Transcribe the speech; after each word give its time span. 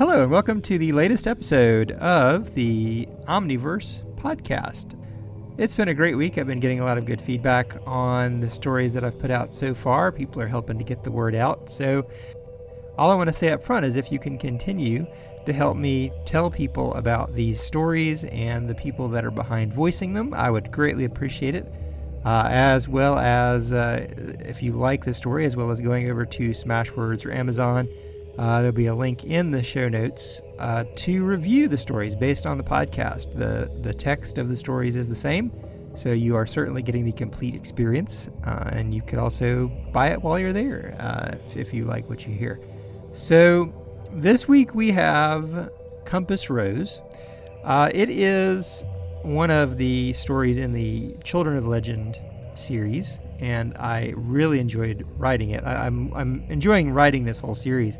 Hello, 0.00 0.22
and 0.22 0.32
welcome 0.32 0.62
to 0.62 0.78
the 0.78 0.92
latest 0.92 1.28
episode 1.28 1.90
of 1.90 2.54
the 2.54 3.06
Omniverse 3.28 4.02
podcast. 4.14 4.98
It's 5.58 5.74
been 5.74 5.88
a 5.88 5.94
great 5.94 6.14
week. 6.14 6.38
I've 6.38 6.46
been 6.46 6.58
getting 6.58 6.80
a 6.80 6.86
lot 6.86 6.96
of 6.96 7.04
good 7.04 7.20
feedback 7.20 7.76
on 7.86 8.40
the 8.40 8.48
stories 8.48 8.94
that 8.94 9.04
I've 9.04 9.18
put 9.18 9.30
out 9.30 9.54
so 9.54 9.74
far. 9.74 10.10
People 10.10 10.40
are 10.40 10.46
helping 10.46 10.78
to 10.78 10.84
get 10.84 11.04
the 11.04 11.10
word 11.10 11.34
out. 11.34 11.70
So, 11.70 12.08
all 12.96 13.10
I 13.10 13.14
want 13.14 13.28
to 13.28 13.34
say 13.34 13.50
up 13.50 13.62
front 13.62 13.84
is 13.84 13.94
if 13.94 14.10
you 14.10 14.18
can 14.18 14.38
continue 14.38 15.06
to 15.44 15.52
help 15.52 15.76
me 15.76 16.12
tell 16.24 16.50
people 16.50 16.94
about 16.94 17.34
these 17.34 17.60
stories 17.60 18.24
and 18.24 18.70
the 18.70 18.74
people 18.74 19.06
that 19.08 19.22
are 19.26 19.30
behind 19.30 19.70
voicing 19.70 20.14
them, 20.14 20.32
I 20.32 20.50
would 20.50 20.72
greatly 20.72 21.04
appreciate 21.04 21.54
it. 21.54 21.70
Uh, 22.24 22.48
as 22.48 22.88
well 22.88 23.18
as 23.18 23.74
uh, 23.74 24.06
if 24.40 24.62
you 24.62 24.72
like 24.72 25.04
the 25.04 25.12
story, 25.12 25.44
as 25.44 25.56
well 25.56 25.70
as 25.70 25.78
going 25.78 26.10
over 26.10 26.24
to 26.24 26.50
Smashwords 26.52 27.26
or 27.26 27.32
Amazon 27.32 27.86
uh, 28.40 28.62
there'll 28.62 28.72
be 28.72 28.86
a 28.86 28.94
link 28.94 29.24
in 29.24 29.50
the 29.50 29.62
show 29.62 29.86
notes 29.86 30.40
uh, 30.58 30.82
to 30.96 31.22
review 31.22 31.68
the 31.68 31.76
stories 31.76 32.14
based 32.14 32.46
on 32.46 32.56
the 32.56 32.64
podcast. 32.64 33.34
The, 33.34 33.70
the 33.82 33.92
text 33.92 34.38
of 34.38 34.48
the 34.48 34.56
stories 34.56 34.96
is 34.96 35.10
the 35.10 35.14
same, 35.14 35.52
so 35.94 36.08
you 36.08 36.34
are 36.36 36.46
certainly 36.46 36.82
getting 36.82 37.04
the 37.04 37.12
complete 37.12 37.54
experience. 37.54 38.30
Uh, 38.46 38.70
and 38.72 38.94
you 38.94 39.02
could 39.02 39.18
also 39.18 39.68
buy 39.92 40.08
it 40.08 40.22
while 40.22 40.38
you're 40.38 40.54
there 40.54 40.96
uh, 40.98 41.36
if, 41.50 41.56
if 41.58 41.74
you 41.74 41.84
like 41.84 42.08
what 42.08 42.26
you 42.26 42.32
hear. 42.32 42.58
So 43.12 43.74
this 44.10 44.48
week 44.48 44.74
we 44.74 44.90
have 44.90 45.70
Compass 46.06 46.48
Rose. 46.48 47.02
Uh, 47.62 47.90
it 47.92 48.08
is 48.08 48.86
one 49.20 49.50
of 49.50 49.76
the 49.76 50.14
stories 50.14 50.56
in 50.56 50.72
the 50.72 51.14
Children 51.24 51.58
of 51.58 51.66
Legend 51.66 52.18
series, 52.54 53.20
and 53.38 53.76
I 53.76 54.14
really 54.16 54.60
enjoyed 54.60 55.06
writing 55.18 55.50
it. 55.50 55.62
I, 55.62 55.86
I'm, 55.86 56.10
I'm 56.14 56.42
enjoying 56.48 56.90
writing 56.90 57.24
this 57.24 57.38
whole 57.38 57.54
series 57.54 57.98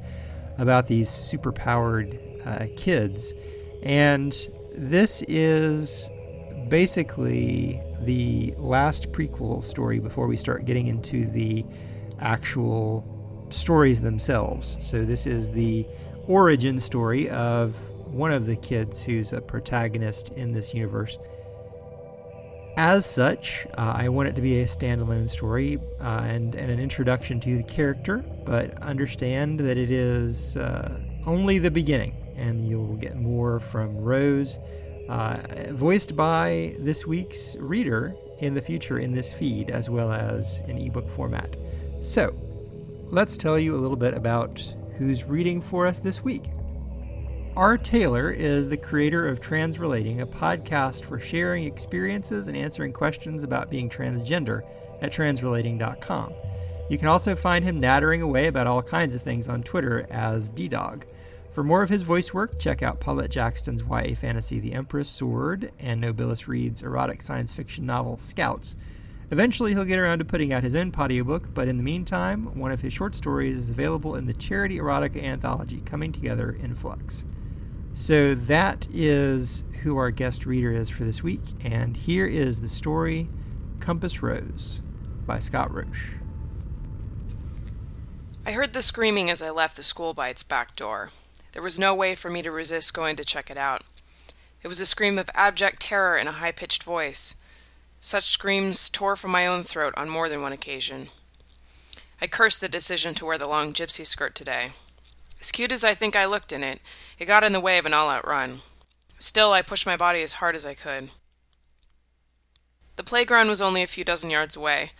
about 0.61 0.87
these 0.87 1.09
superpowered 1.09 2.19
uh, 2.47 2.67
kids. 2.77 3.35
And 3.83 4.49
this 4.77 5.23
is 5.27 6.11
basically 6.69 7.83
the 8.03 8.55
last 8.59 9.11
prequel 9.11 9.65
story 9.65 9.99
before 9.99 10.27
we 10.27 10.37
start 10.37 10.67
getting 10.67 10.87
into 10.87 11.27
the 11.27 11.65
actual 12.21 13.05
stories 13.49 14.03
themselves. 14.03 14.77
So, 14.81 15.05
this 15.05 15.27
is 15.27 15.51
the 15.51 15.87
origin 16.29 16.79
story 16.79 17.29
of 17.31 17.77
one 18.07 18.31
of 18.31 18.47
the 18.47 18.57
kids 18.57 19.03
who's 19.03 19.33
a 19.33 19.41
protagonist 19.41 20.29
in 20.31 20.53
this 20.53 20.75
universe. 20.75 21.19
As 22.83 23.05
such, 23.05 23.67
uh, 23.77 23.93
I 23.95 24.09
want 24.09 24.31
it 24.31 24.37
to 24.37 24.41
be 24.41 24.63
a 24.63 24.65
standalone 24.65 25.29
story 25.29 25.79
uh, 26.01 26.23
and, 26.25 26.55
and 26.55 26.71
an 26.71 26.81
introduction 26.81 27.39
to 27.41 27.59
the 27.59 27.63
character, 27.63 28.25
but 28.47 28.83
understand 28.83 29.61
that 29.61 29.77
it 29.77 29.91
is 29.91 30.57
uh, 30.57 30.99
only 31.27 31.59
the 31.59 31.71
beginning, 31.71 32.17
and 32.37 32.67
you'll 32.67 32.97
get 32.97 33.17
more 33.17 33.61
from 33.61 33.95
Rose, 33.99 34.59
uh, 35.11 35.43
voiced 35.73 36.17
by 36.17 36.75
this 36.79 37.07
week's 37.07 37.55
reader 37.57 38.17
in 38.39 38.55
the 38.55 38.63
future 38.63 38.99
in 38.99 39.13
this 39.13 39.31
feed, 39.31 39.69
as 39.69 39.91
well 39.91 40.11
as 40.11 40.63
in 40.63 40.79
ebook 40.79 41.11
format. 41.11 41.57
So, 42.01 42.35
let's 43.11 43.37
tell 43.37 43.59
you 43.59 43.75
a 43.75 43.77
little 43.77 43.95
bit 43.95 44.15
about 44.15 44.59
who's 44.97 45.25
reading 45.25 45.61
for 45.61 45.87
us 45.87 46.01
this 46.01 46.25
week. 46.25 46.45
R. 47.57 47.77
Taylor 47.77 48.31
is 48.31 48.69
the 48.69 48.77
creator 48.77 49.27
of 49.27 49.41
Transrelating, 49.41 50.21
a 50.21 50.27
podcast 50.27 51.03
for 51.05 51.19
sharing 51.19 51.65
experiences 51.65 52.47
and 52.47 52.57
answering 52.57 52.93
questions 52.93 53.43
about 53.43 53.69
being 53.69 53.89
transgender 53.89 54.63
at 55.03 55.13
transrelating.com. 55.13 56.33
You 56.89 56.97
can 56.97 57.09
also 57.09 57.35
find 57.35 57.65
him 57.65 57.81
nattering 57.81 58.23
away 58.23 58.47
about 58.47 58.69
all 58.69 58.83
kinds 58.83 59.17
of 59.17 59.23
things 59.23 59.49
on 59.49 59.65
Twitter 59.65 60.07
as 60.11 60.53
D-Dog. 60.53 61.05
For 61.51 61.65
more 61.65 61.83
of 61.83 61.89
his 61.89 62.03
voice 62.03 62.33
work, 62.33 62.57
check 62.61 62.85
out 62.85 63.01
Paulette 63.01 63.33
Jaxton's 63.33 63.83
YA 63.83 64.15
fantasy 64.15 64.61
The 64.61 64.73
Empress 64.73 65.09
Sword 65.09 65.73
and 65.81 66.03
Nobilis 66.03 66.47
Reed's 66.47 66.83
erotic 66.83 67.21
science 67.21 67.53
fiction 67.53 67.85
novel 67.85 68.17
Scouts. 68.17 68.77
Eventually, 69.33 69.73
he'll 69.73 69.85
get 69.85 69.99
around 69.99 70.21
to 70.21 70.25
putting 70.25 70.53
out 70.53 70.63
his 70.63 70.77
own 70.77 70.93
audiobook, 70.97 71.53
but 71.53 71.67
in 71.67 71.77
the 71.77 71.83
meantime, 71.83 72.47
one 72.57 72.71
of 72.71 72.81
his 72.81 72.93
short 72.93 73.17
stories 73.17 73.59
is 73.59 73.71
available 73.71 74.15
in 74.15 74.27
the 74.27 74.35
charity 74.35 74.79
erotica 74.79 75.23
anthology 75.23 75.81
Coming 75.81 76.13
Together 76.13 76.57
in 76.63 76.77
Flux. 76.77 77.25
So 77.95 78.35
that 78.35 78.87
is 78.93 79.65
who 79.83 79.97
our 79.97 80.11
guest 80.11 80.47
reader 80.47 80.73
is 80.73 80.89
for 80.89 81.05
this 81.05 81.23
week, 81.23 81.41
and 81.65 81.97
here 81.97 82.27
is 82.27 82.61
the 82.61 82.69
story 82.69 83.29
Compass 83.81 84.23
Rose 84.23 84.83
by 85.27 85.39
Scott 85.39 85.73
Roche. 85.73 86.13
I 88.47 88.53
heard 88.53 88.73
the 88.73 88.83
screaming 88.83 89.31
as 89.31 89.43
I 89.43 89.51
left 89.51 89.77
the 89.77 89.83
school 89.83 90.15
by 90.15 90.29
its 90.29 90.43
back 90.43 90.77
door. 90.77 91.11
There 91.53 91.63
was 91.63 91.79
no 91.79 91.95
way 91.95 92.15
for 92.15 92.31
me 92.31 92.43
to 92.43 92.51
resist 92.51 92.95
going 92.95 93.17
to 93.17 93.25
check 93.25 93.51
it 93.51 93.59
out. 93.59 93.83
It 94.63 94.69
was 94.69 94.81
a 94.81 94.87
scream 94.87 95.19
of 95.19 95.31
abject 95.35 95.81
terror 95.81 96.17
in 96.17 96.29
a 96.29 96.33
high 96.33 96.53
pitched 96.53 96.83
voice. 96.83 97.35
Such 97.99 98.25
screams 98.25 98.89
tore 98.89 99.17
from 99.17 99.31
my 99.31 99.47
own 99.47 99.63
throat 99.63 99.95
on 99.97 100.09
more 100.09 100.29
than 100.29 100.43
one 100.43 100.53
occasion. 100.53 101.09
I 102.21 102.27
cursed 102.27 102.61
the 102.61 102.69
decision 102.69 103.15
to 103.15 103.25
wear 103.25 103.39
the 103.39 103.49
long 103.49 103.73
gypsy 103.73 104.07
skirt 104.07 104.35
today. 104.35 104.73
As 105.41 105.51
cute 105.51 105.73
as 105.73 105.85
I 105.85 105.95
think 105.95 106.15
I 106.15 106.27
looked 106.27 106.53
in 106.53 106.63
it, 106.63 106.81
it 107.19 107.25
got 107.25 107.45
in 107.45 107.53
the 107.53 107.61
way 107.61 107.79
of 107.79 107.87
an 107.87 107.95
all 107.95 108.11
out 108.11 108.27
run. 108.27 108.61
Still, 109.19 109.53
I 109.53 109.63
pushed 109.63 109.87
my 109.87 109.97
body 109.97 110.23
as 110.23 110.35
hard 110.35 110.55
as 110.55 110.67
I 110.67 110.75
could. 110.75 111.11
The 112.97 113.05
playground 113.05 113.49
was 113.49 113.63
only 113.63 113.83
a 113.83 113.87
few 113.87 114.05
dozen 114.05 114.29
yards 114.29 114.57
away. 114.57 114.91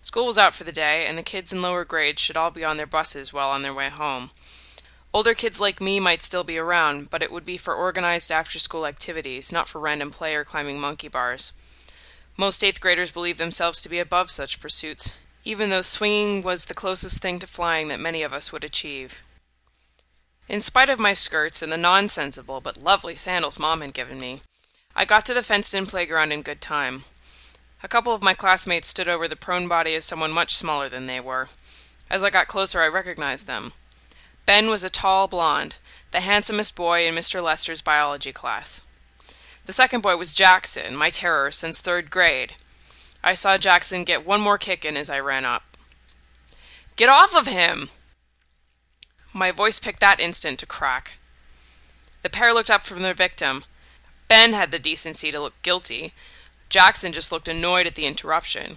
School 0.00 0.26
was 0.26 0.38
out 0.38 0.52
for 0.52 0.64
the 0.64 0.72
day, 0.72 1.06
and 1.06 1.16
the 1.16 1.22
kids 1.22 1.52
in 1.52 1.62
lower 1.62 1.84
grades 1.84 2.20
should 2.20 2.36
all 2.36 2.50
be 2.50 2.64
on 2.64 2.76
their 2.76 2.86
buses 2.86 3.32
well 3.32 3.50
on 3.50 3.62
their 3.62 3.72
way 3.72 3.88
home. 3.88 4.30
Older 5.12 5.32
kids 5.32 5.60
like 5.60 5.80
me 5.80 6.00
might 6.00 6.22
still 6.22 6.42
be 6.42 6.58
around, 6.58 7.08
but 7.08 7.22
it 7.22 7.30
would 7.30 7.46
be 7.46 7.56
for 7.56 7.74
organized 7.74 8.32
after 8.32 8.58
school 8.58 8.86
activities, 8.86 9.52
not 9.52 9.68
for 9.68 9.80
random 9.80 10.10
play 10.10 10.34
or 10.34 10.44
climbing 10.44 10.80
monkey 10.80 11.06
bars. 11.06 11.52
Most 12.36 12.64
eighth 12.64 12.80
graders 12.80 13.12
believe 13.12 13.38
themselves 13.38 13.80
to 13.82 13.88
be 13.88 14.00
above 14.00 14.28
such 14.32 14.60
pursuits, 14.60 15.14
even 15.44 15.70
though 15.70 15.82
swinging 15.82 16.42
was 16.42 16.64
the 16.64 16.74
closest 16.74 17.22
thing 17.22 17.38
to 17.38 17.46
flying 17.46 17.86
that 17.88 18.00
many 18.00 18.24
of 18.24 18.32
us 18.32 18.52
would 18.52 18.64
achieve. 18.64 19.22
In 20.46 20.60
spite 20.60 20.90
of 20.90 20.98
my 20.98 21.14
skirts 21.14 21.62
and 21.62 21.72
the 21.72 21.78
nonsensible 21.78 22.60
but 22.60 22.82
lovely 22.82 23.16
sandals 23.16 23.58
Mom 23.58 23.80
had 23.80 23.94
given 23.94 24.20
me, 24.20 24.42
I 24.94 25.06
got 25.06 25.24
to 25.26 25.34
the 25.34 25.42
fenced 25.42 25.74
in 25.74 25.86
playground 25.86 26.32
in 26.32 26.42
good 26.42 26.60
time. 26.60 27.04
A 27.82 27.88
couple 27.88 28.12
of 28.12 28.22
my 28.22 28.34
classmates 28.34 28.88
stood 28.88 29.08
over 29.08 29.26
the 29.26 29.36
prone 29.36 29.68
body 29.68 29.94
of 29.94 30.04
someone 30.04 30.30
much 30.30 30.54
smaller 30.54 30.88
than 30.88 31.06
they 31.06 31.18
were. 31.18 31.48
As 32.10 32.22
I 32.22 32.30
got 32.30 32.46
closer, 32.46 32.82
I 32.82 32.88
recognized 32.88 33.46
them. 33.46 33.72
Ben 34.44 34.68
was 34.68 34.84
a 34.84 34.90
tall 34.90 35.28
blonde, 35.28 35.78
the 36.10 36.20
handsomest 36.20 36.76
boy 36.76 37.06
in 37.06 37.14
Mr. 37.14 37.42
Lester's 37.42 37.80
biology 37.80 38.30
class. 38.30 38.82
The 39.64 39.72
second 39.72 40.02
boy 40.02 40.18
was 40.18 40.34
Jackson, 40.34 40.94
my 40.94 41.08
terror 41.08 41.50
since 41.50 41.80
third 41.80 42.10
grade. 42.10 42.54
I 43.22 43.32
saw 43.32 43.56
Jackson 43.56 44.04
get 44.04 44.26
one 44.26 44.42
more 44.42 44.58
kick 44.58 44.84
in 44.84 44.98
as 44.98 45.08
I 45.08 45.20
ran 45.20 45.46
up. 45.46 45.62
Get 46.96 47.08
off 47.08 47.34
of 47.34 47.46
him! 47.46 47.88
My 49.36 49.50
voice 49.50 49.80
picked 49.80 49.98
that 49.98 50.20
instant 50.20 50.60
to 50.60 50.66
crack. 50.66 51.18
The 52.22 52.30
pair 52.30 52.54
looked 52.54 52.70
up 52.70 52.84
from 52.84 53.02
their 53.02 53.14
victim. 53.14 53.64
Ben 54.28 54.52
had 54.52 54.70
the 54.70 54.78
decency 54.78 55.32
to 55.32 55.40
look 55.40 55.60
guilty. 55.62 56.14
Jackson 56.68 57.12
just 57.12 57.32
looked 57.32 57.48
annoyed 57.48 57.88
at 57.88 57.96
the 57.96 58.06
interruption. 58.06 58.76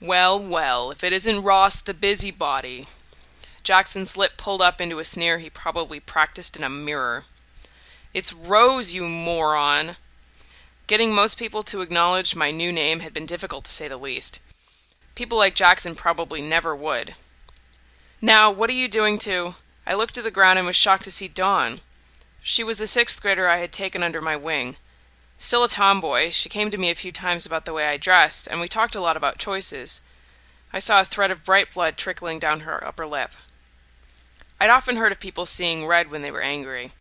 Well, 0.00 0.38
well, 0.40 0.90
if 0.90 1.04
it 1.04 1.12
isn't 1.12 1.42
Ross 1.42 1.80
the 1.80 1.94
busybody. 1.94 2.88
Jackson's 3.62 4.16
lip 4.16 4.32
pulled 4.36 4.60
up 4.60 4.80
into 4.80 4.98
a 4.98 5.04
sneer 5.04 5.38
he 5.38 5.50
probably 5.50 6.00
practiced 6.00 6.56
in 6.56 6.64
a 6.64 6.68
mirror. 6.68 7.24
It's 8.12 8.32
Rose, 8.32 8.92
you 8.92 9.08
moron! 9.08 9.96
Getting 10.88 11.14
most 11.14 11.38
people 11.38 11.62
to 11.64 11.80
acknowledge 11.80 12.34
my 12.34 12.50
new 12.50 12.72
name 12.72 13.00
had 13.00 13.12
been 13.12 13.26
difficult 13.26 13.66
to 13.66 13.70
say 13.70 13.86
the 13.86 13.96
least. 13.96 14.40
People 15.14 15.38
like 15.38 15.54
Jackson 15.54 15.94
probably 15.94 16.42
never 16.42 16.74
would. 16.74 17.14
Now, 18.22 18.50
what 18.50 18.70
are 18.70 18.74
you 18.74 18.88
doing 18.88 19.18
to. 19.18 19.54
I 19.86 19.94
looked 19.94 20.16
at 20.16 20.24
the 20.24 20.30
ground 20.30 20.58
and 20.58 20.66
was 20.66 20.76
shocked 20.76 21.04
to 21.04 21.10
see 21.10 21.28
Dawn. 21.28 21.80
She 22.42 22.64
was 22.64 22.78
the 22.78 22.86
sixth 22.86 23.20
grader 23.20 23.48
I 23.48 23.58
had 23.58 23.72
taken 23.72 24.02
under 24.02 24.22
my 24.22 24.36
wing. 24.36 24.76
Still 25.36 25.64
a 25.64 25.68
tomboy, 25.68 26.30
she 26.30 26.48
came 26.48 26.70
to 26.70 26.78
me 26.78 26.88
a 26.88 26.94
few 26.94 27.12
times 27.12 27.44
about 27.44 27.66
the 27.66 27.74
way 27.74 27.86
I 27.86 27.98
dressed, 27.98 28.48
and 28.48 28.58
we 28.58 28.68
talked 28.68 28.96
a 28.96 29.00
lot 29.00 29.18
about 29.18 29.36
choices. 29.36 30.00
I 30.72 30.78
saw 30.78 31.00
a 31.00 31.04
thread 31.04 31.30
of 31.30 31.44
bright 31.44 31.74
blood 31.74 31.98
trickling 31.98 32.38
down 32.38 32.60
her 32.60 32.82
upper 32.84 33.06
lip. 33.06 33.32
I'd 34.58 34.70
often 34.70 34.96
heard 34.96 35.12
of 35.12 35.20
people 35.20 35.44
seeing 35.44 35.86
red 35.86 36.10
when 36.10 36.22
they 36.22 36.30
were 36.30 36.40
angry. 36.40 36.92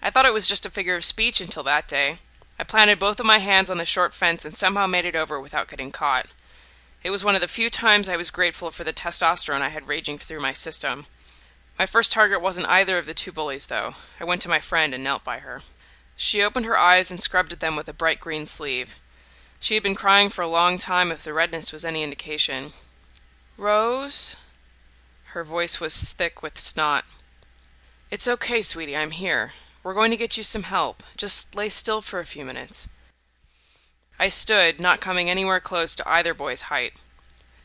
I 0.00 0.10
thought 0.10 0.26
it 0.26 0.32
was 0.32 0.46
just 0.46 0.64
a 0.64 0.70
figure 0.70 0.94
of 0.94 1.04
speech 1.04 1.40
until 1.40 1.64
that 1.64 1.88
day. 1.88 2.18
I 2.58 2.64
planted 2.64 3.00
both 3.00 3.18
of 3.18 3.26
my 3.26 3.38
hands 3.38 3.68
on 3.68 3.78
the 3.78 3.84
short 3.84 4.14
fence 4.14 4.44
and 4.44 4.56
somehow 4.56 4.86
made 4.86 5.04
it 5.04 5.16
over 5.16 5.40
without 5.40 5.68
getting 5.68 5.90
caught. 5.90 6.26
It 7.06 7.10
was 7.10 7.24
one 7.24 7.36
of 7.36 7.40
the 7.40 7.46
few 7.46 7.70
times 7.70 8.08
I 8.08 8.16
was 8.16 8.32
grateful 8.32 8.72
for 8.72 8.82
the 8.82 8.92
testosterone 8.92 9.60
I 9.60 9.68
had 9.68 9.86
raging 9.86 10.18
through 10.18 10.40
my 10.40 10.50
system. 10.50 11.06
My 11.78 11.86
first 11.86 12.10
target 12.10 12.42
wasn't 12.42 12.66
either 12.66 12.98
of 12.98 13.06
the 13.06 13.14
two 13.14 13.30
bullies, 13.30 13.66
though. 13.66 13.94
I 14.18 14.24
went 14.24 14.42
to 14.42 14.48
my 14.48 14.58
friend 14.58 14.92
and 14.92 15.04
knelt 15.04 15.22
by 15.22 15.38
her. 15.38 15.62
She 16.16 16.42
opened 16.42 16.66
her 16.66 16.76
eyes 16.76 17.08
and 17.12 17.20
scrubbed 17.20 17.52
at 17.52 17.60
them 17.60 17.76
with 17.76 17.88
a 17.88 17.92
bright 17.92 18.18
green 18.18 18.44
sleeve. 18.44 18.96
She 19.60 19.74
had 19.74 19.84
been 19.84 19.94
crying 19.94 20.30
for 20.30 20.42
a 20.42 20.48
long 20.48 20.78
time, 20.78 21.12
if 21.12 21.22
the 21.22 21.32
redness 21.32 21.72
was 21.72 21.84
any 21.84 22.02
indication. 22.02 22.72
Rose? 23.56 24.34
Her 25.26 25.44
voice 25.44 25.78
was 25.78 26.12
thick 26.12 26.42
with 26.42 26.58
snot. 26.58 27.04
It's 28.10 28.26
okay, 28.26 28.60
sweetie, 28.62 28.96
I'm 28.96 29.12
here. 29.12 29.52
We're 29.84 29.94
going 29.94 30.10
to 30.10 30.16
get 30.16 30.36
you 30.36 30.42
some 30.42 30.64
help. 30.64 31.04
Just 31.16 31.54
lay 31.54 31.68
still 31.68 32.00
for 32.00 32.18
a 32.18 32.26
few 32.26 32.44
minutes. 32.44 32.88
I 34.18 34.28
stood, 34.28 34.80
not 34.80 35.00
coming 35.00 35.28
anywhere 35.28 35.60
close 35.60 35.94
to 35.96 36.08
either 36.08 36.34
boy's 36.34 36.62
height. 36.62 36.94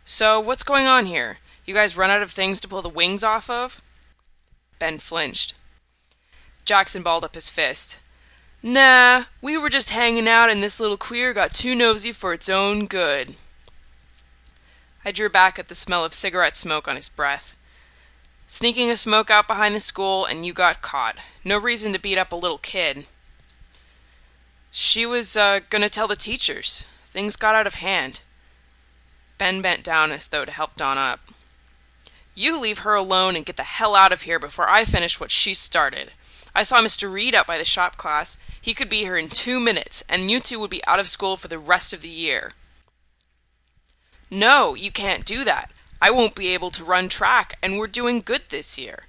So, 0.03 0.39
what's 0.39 0.63
going 0.63 0.87
on 0.87 1.05
here? 1.05 1.37
You 1.65 1.73
guys 1.73 1.95
run 1.95 2.09
out 2.09 2.21
of 2.21 2.31
things 2.31 2.59
to 2.61 2.67
pull 2.67 2.81
the 2.81 2.89
wings 2.89 3.23
off 3.23 3.49
of? 3.49 3.81
Ben 4.79 4.97
flinched. 4.97 5.53
Jackson 6.65 7.03
balled 7.03 7.23
up 7.23 7.35
his 7.35 7.49
fist. 7.49 7.99
Nah, 8.63 9.25
we 9.41 9.57
were 9.57 9.69
just 9.69 9.91
hanging 9.91 10.27
out 10.27 10.49
and 10.49 10.61
this 10.61 10.79
little 10.79 10.97
queer 10.97 11.33
got 11.33 11.53
too 11.53 11.73
nosy 11.73 12.11
for 12.11 12.33
its 12.33 12.49
own 12.49 12.85
good. 12.85 13.35
I 15.03 15.11
drew 15.11 15.29
back 15.29 15.57
at 15.57 15.67
the 15.67 15.75
smell 15.75 16.05
of 16.05 16.13
cigarette 16.13 16.55
smoke 16.55 16.87
on 16.87 16.95
his 16.95 17.09
breath. 17.09 17.55
Sneaking 18.45 18.89
a 18.89 18.97
smoke 18.97 19.31
out 19.31 19.47
behind 19.47 19.73
the 19.73 19.79
school, 19.79 20.25
and 20.25 20.45
you 20.45 20.51
got 20.51 20.81
caught. 20.81 21.17
No 21.43 21.57
reason 21.57 21.93
to 21.93 21.99
beat 21.99 22.17
up 22.17 22.31
a 22.31 22.35
little 22.35 22.57
kid. 22.57 23.05
She 24.71 25.05
was 25.05 25.35
uh, 25.35 25.59
gonna 25.69 25.89
tell 25.89 26.07
the 26.07 26.15
teachers. 26.15 26.85
Things 27.05 27.35
got 27.35 27.55
out 27.55 27.67
of 27.67 27.75
hand. 27.75 28.21
Ben 29.37 29.61
bent 29.61 29.83
down 29.83 30.11
as 30.11 30.27
though 30.27 30.45
to 30.45 30.51
help 30.51 30.75
Dawn 30.77 30.97
up. 30.97 31.19
You 32.33 32.57
leave 32.57 32.79
her 32.79 32.95
alone 32.95 33.35
and 33.35 33.45
get 33.45 33.57
the 33.57 33.63
hell 33.63 33.95
out 33.95 34.13
of 34.13 34.21
here 34.21 34.39
before 34.39 34.69
I 34.69 34.85
finish 34.85 35.19
what 35.19 35.29
she 35.29 35.53
started. 35.53 36.11
I 36.55 36.63
saw 36.63 36.81
Mr. 36.81 37.11
Reed 37.11 37.35
out 37.35 37.47
by 37.47 37.57
the 37.57 37.65
shop 37.65 37.97
class. 37.97 38.37
He 38.61 38.73
could 38.73 38.89
be 38.89 38.99
here 38.99 39.17
in 39.17 39.27
two 39.27 39.59
minutes, 39.59 40.03
and 40.07 40.31
you 40.31 40.39
two 40.39 40.59
would 40.59 40.69
be 40.69 40.85
out 40.85 40.99
of 40.99 41.07
school 41.07 41.35
for 41.35 41.49
the 41.49 41.59
rest 41.59 41.91
of 41.91 42.01
the 42.01 42.09
year. 42.09 42.53
No, 44.29 44.73
you 44.75 44.91
can't 44.91 45.25
do 45.25 45.43
that. 45.43 45.71
I 46.01 46.11
won't 46.11 46.35
be 46.35 46.47
able 46.53 46.71
to 46.71 46.85
run 46.85 47.09
track, 47.09 47.57
and 47.61 47.77
we're 47.77 47.87
doing 47.87 48.21
good 48.21 48.43
this 48.49 48.79
year. 48.79 49.03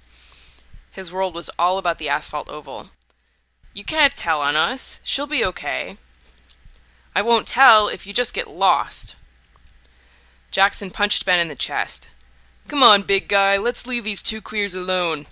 His 0.91 1.11
world 1.11 1.33
was 1.33 1.49
all 1.57 1.77
about 1.77 1.97
the 1.97 2.09
asphalt 2.09 2.49
oval. 2.49 2.89
You 3.73 3.83
can't 3.83 4.15
tell 4.15 4.41
on 4.41 4.55
us. 4.55 4.99
She'll 5.03 5.27
be 5.27 5.43
okay. 5.45 5.97
I 7.15 7.21
won't 7.21 7.47
tell 7.47 7.87
if 7.87 8.05
you 8.05 8.13
just 8.13 8.33
get 8.33 8.47
lost. 8.47 9.15
Jackson 10.51 10.91
punched 10.91 11.25
Ben 11.25 11.39
in 11.39 11.47
the 11.47 11.55
chest. 11.55 12.09
Come 12.67 12.83
on, 12.83 13.03
big 13.03 13.27
guy, 13.27 13.57
let's 13.57 13.87
leave 13.87 14.03
these 14.03 14.23
two 14.23 14.41
queers 14.41 14.75
alone. 14.75 15.25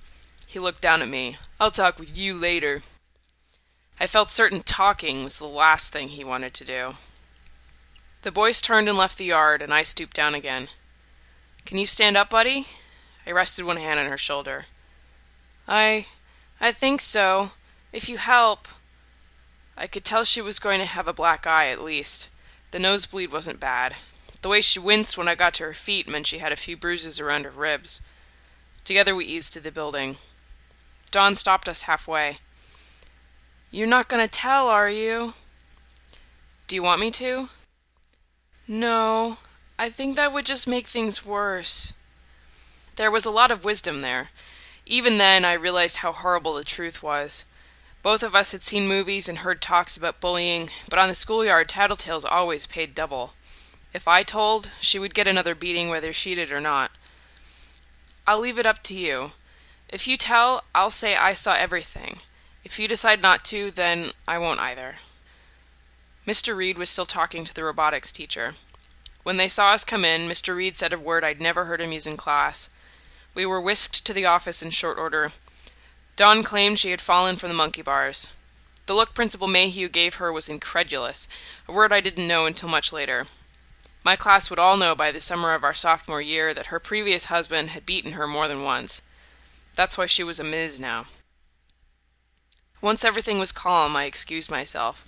He 0.46 0.60
looked 0.60 0.82
down 0.82 1.02
at 1.02 1.08
me. 1.08 1.38
I'll 1.60 1.72
talk 1.72 1.98
with 1.98 2.16
you 2.18 2.36
later. 2.36 2.84
I 4.00 4.08
felt 4.08 4.30
certain 4.30 4.64
talking 4.64 5.24
was 5.24 5.38
the 5.38 5.48
last 5.48 5.94
thing 5.94 6.10
he 6.10 6.24
wanted 6.24 6.54
to 6.56 6.66
do. 6.66 6.96
The 8.24 8.32
boys 8.32 8.62
turned 8.62 8.90
and 8.90 8.98
left 8.98 9.18
the 9.18 9.26
yard, 9.26 9.62
and 9.62 9.74
I 9.74 9.84
stooped 9.84 10.16
down 10.16 10.36
again. 10.36 10.68
Can 11.66 11.78
you 11.78 11.86
stand 11.86 12.18
up, 12.18 12.30
buddy? 12.30 12.68
I 13.26 13.32
rested 13.32 13.66
one 13.66 13.78
hand 13.78 14.00
on 14.00 14.08
her 14.08 14.18
shoulder. 14.18 14.66
I. 15.68 16.08
I 16.60 16.72
think 16.72 17.00
so. 17.02 17.52
If 17.92 18.08
you 18.08 18.18
help. 18.18 18.68
I 19.78 19.88
could 19.88 20.04
tell 20.04 20.24
she 20.24 20.42
was 20.42 20.60
going 20.60 20.80
to 20.80 20.86
have 20.86 21.08
a 21.08 21.14
black 21.14 21.48
eye, 21.48 21.70
at 21.70 21.82
least. 21.82 22.30
The 22.72 22.80
nosebleed 22.80 23.32
wasn't 23.32 23.60
bad. 23.60 23.96
The 24.42 24.50
way 24.50 24.62
she 24.62 24.80
winced 24.80 25.18
when 25.18 25.28
I 25.28 25.36
got 25.36 25.54
to 25.56 25.64
her 25.64 25.74
feet 25.74 26.08
meant 26.08 26.28
she 26.28 26.40
had 26.40 26.52
a 26.52 26.56
few 26.56 26.78
bruises 26.78 27.20
around 27.20 27.46
her 27.46 27.52
ribs. 27.52 28.02
Together 28.86 29.16
we 29.16 29.26
eased 29.26 29.54
to 29.54 29.60
the 29.60 29.72
building. 29.72 30.18
Dawn 31.12 31.36
stopped 31.36 31.68
us 31.68 31.84
halfway. 31.84 32.40
You're 33.70 33.88
not 33.88 34.08
going 34.08 34.26
to 34.26 34.32
tell, 34.32 34.68
are 34.68 34.90
you? 34.90 35.34
Do 36.68 36.76
you 36.76 36.84
want 36.84 37.02
me 37.02 37.12
to? 37.12 37.50
No, 38.68 39.38
I 39.78 39.90
think 39.90 40.16
that 40.16 40.32
would 40.32 40.46
just 40.46 40.68
make 40.68 40.88
things 40.88 41.26
worse. 41.26 41.94
There 42.96 43.12
was 43.12 43.26
a 43.26 43.32
lot 43.32 43.52
of 43.52 43.66
wisdom 43.66 44.02
there. 44.02 44.30
Even 44.86 45.18
then, 45.18 45.44
I 45.44 45.54
realized 45.54 45.98
how 45.98 46.12
horrible 46.12 46.54
the 46.54 46.64
truth 46.64 47.04
was. 47.04 47.46
Both 48.04 48.24
of 48.24 48.36
us 48.36 48.52
had 48.52 48.64
seen 48.64 48.88
movies 48.88 49.30
and 49.30 49.40
heard 49.40 49.62
talks 49.62 49.96
about 49.96 50.20
bullying, 50.20 50.70
but 50.90 50.98
on 50.98 51.08
the 51.08 51.16
schoolyard, 51.16 51.70
tattletales 51.70 52.26
always 52.30 52.66
paid 52.66 52.96
double. 52.96 53.34
If 53.94 54.08
I 54.08 54.24
told, 54.24 54.72
she 54.80 54.98
would 54.98 55.14
get 55.14 55.28
another 55.28 55.54
beating 55.54 55.90
whether 55.90 56.12
she 56.12 56.34
did 56.34 56.52
or 56.52 56.62
not. 56.62 56.92
I'll 58.26 58.40
leave 58.40 58.58
it 58.58 58.66
up 58.66 58.82
to 58.84 58.96
you. 58.96 59.32
If 59.90 60.08
you 60.08 60.18
tell, 60.18 60.64
I'll 60.74 60.90
say 60.90 61.16
I 61.16 61.34
saw 61.34 61.54
everything. 61.54 62.18
If 62.64 62.80
you 62.80 62.88
decide 62.88 63.22
not 63.22 63.44
to, 63.46 63.70
then 63.70 64.12
I 64.28 64.38
won't 64.38 64.60
either. 64.60 64.96
Mr. 66.26 66.56
Reed 66.56 66.78
was 66.78 66.90
still 66.90 67.06
talking 67.06 67.44
to 67.44 67.54
the 67.54 67.64
robotics 67.64 68.12
teacher. 68.12 68.56
When 69.24 69.38
they 69.38 69.48
saw 69.48 69.72
us 69.74 69.86
come 69.86 70.06
in, 70.06 70.30
Mr. 70.30 70.56
Reed 70.56 70.78
said 70.78 70.94
a 70.94 71.00
word 71.00 71.24
I'd 71.24 71.42
never 71.42 71.66
heard 71.66 71.82
him 71.82 71.92
use 71.92 72.08
in 72.08 72.18
class. 72.18 72.70
We 73.36 73.46
were 73.46 73.62
whisked 73.62 74.06
to 74.06 74.14
the 74.14 74.26
office 74.26 74.64
in 74.64 74.72
short 74.72 74.98
order. 74.98 75.32
Dawn 76.22 76.44
claimed 76.44 76.78
she 76.78 76.92
had 76.92 77.02
fallen 77.02 77.36
from 77.36 77.50
the 77.50 77.56
monkey 77.56 77.82
bars. 77.82 78.28
The 78.86 78.94
look 78.94 79.16
Principal 79.16 79.48
Mayhew 79.48 79.90
gave 79.90 80.18
her 80.18 80.32
was 80.32 80.50
incredulous, 80.50 81.28
a 81.68 81.72
word 81.72 81.92
I 81.92 82.00
didn't 82.00 82.28
know 82.28 82.46
until 82.46 82.70
much 82.70 82.94
later. 82.94 83.26
My 84.04 84.16
class 84.16 84.52
would 84.52 84.60
all 84.60 84.78
know 84.78 84.94
by 84.94 85.12
the 85.12 85.20
summer 85.20 85.56
of 85.56 85.64
our 85.64 85.74
sophomore 85.74 86.22
year 86.22 86.54
that 86.54 86.68
her 86.68 86.80
previous 86.80 87.26
husband 87.26 87.72
had 87.72 87.88
beaten 87.88 88.12
her 88.12 88.28
more 88.28 88.48
than 88.48 88.62
once. 88.62 89.02
That's 89.74 89.98
why 89.98 90.06
she 90.06 90.24
was 90.24 90.40
a 90.40 90.44
Ms. 90.44 90.80
now. 90.80 91.08
Once 92.82 93.04
everything 93.04 93.40
was 93.40 93.52
calm, 93.52 93.96
I 93.96 94.04
excused 94.04 94.52
myself. 94.52 95.08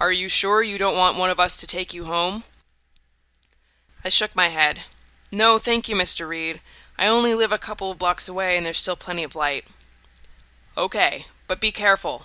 Are 0.00 0.12
you 0.12 0.30
sure 0.30 0.62
you 0.62 0.78
don't 0.78 0.96
want 0.96 1.18
one 1.18 1.28
of 1.28 1.38
us 1.38 1.58
to 1.58 1.66
take 1.66 1.92
you 1.92 2.06
home? 2.06 2.44
I 4.02 4.08
shook 4.08 4.34
my 4.34 4.48
head. 4.48 4.78
No, 5.30 5.58
thank 5.58 5.90
you, 5.90 5.94
Mr. 5.94 6.26
Reed. 6.26 6.62
I 6.98 7.06
only 7.06 7.34
live 7.34 7.52
a 7.52 7.58
couple 7.58 7.90
of 7.90 7.98
blocks 7.98 8.28
away 8.28 8.56
and 8.56 8.64
there's 8.64 8.78
still 8.78 8.96
plenty 8.96 9.24
of 9.24 9.34
light. 9.34 9.64
Okay, 10.76 11.26
but 11.48 11.60
be 11.60 11.72
careful. 11.72 12.24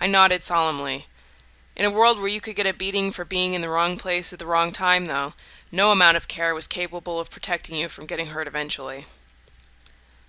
I 0.00 0.06
nodded 0.06 0.42
solemnly. 0.42 1.06
In 1.76 1.84
a 1.84 1.90
world 1.90 2.18
where 2.18 2.28
you 2.28 2.40
could 2.40 2.56
get 2.56 2.66
a 2.66 2.74
beating 2.74 3.12
for 3.12 3.24
being 3.24 3.54
in 3.54 3.60
the 3.60 3.68
wrong 3.68 3.96
place 3.96 4.32
at 4.32 4.38
the 4.38 4.46
wrong 4.46 4.72
time, 4.72 5.06
though, 5.06 5.32
no 5.70 5.90
amount 5.90 6.16
of 6.16 6.28
care 6.28 6.54
was 6.54 6.66
capable 6.66 7.18
of 7.18 7.30
protecting 7.30 7.76
you 7.76 7.88
from 7.88 8.06
getting 8.06 8.26
hurt 8.26 8.46
eventually. 8.46 9.06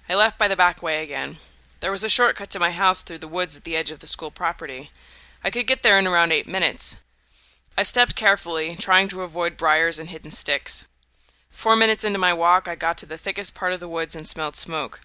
I 0.08 0.16
left 0.16 0.38
by 0.38 0.48
the 0.48 0.56
back 0.56 0.82
way 0.82 1.04
again. 1.04 1.38
There 1.80 1.92
was 1.92 2.04
a 2.04 2.10
shortcut 2.10 2.50
to 2.52 2.60
my 2.60 2.72
house 2.72 3.02
through 3.02 3.18
the 3.18 3.28
woods 3.28 3.58
at 3.58 3.66
the 3.66 3.76
edge 3.76 3.92
of 3.92 4.00
the 4.00 4.08
school 4.08 4.32
property. 4.32 4.92
I 5.44 5.50
could 5.50 5.68
get 5.68 5.84
there 5.84 6.00
in 6.00 6.08
around 6.08 6.32
eight 6.32 6.48
minutes. 6.48 6.98
I 7.78 7.84
stepped 7.84 8.16
carefully, 8.16 8.76
trying 8.78 9.08
to 9.10 9.22
avoid 9.22 9.58
briars 9.58 10.00
and 10.00 10.10
hidden 10.10 10.32
sticks. 10.32 10.88
Four 11.54 11.78
minutes 11.78 12.04
into 12.04 12.20
my 12.20 12.34
walk, 12.34 12.68
I 12.68 12.76
got 12.76 12.98
to 12.98 13.06
the 13.06 13.18
thickest 13.18 13.56
part 13.56 13.72
of 13.72 13.80
the 13.80 13.88
woods 13.88 14.18
and 14.18 14.28
smelled 14.28 14.58
smoke. 14.58 15.00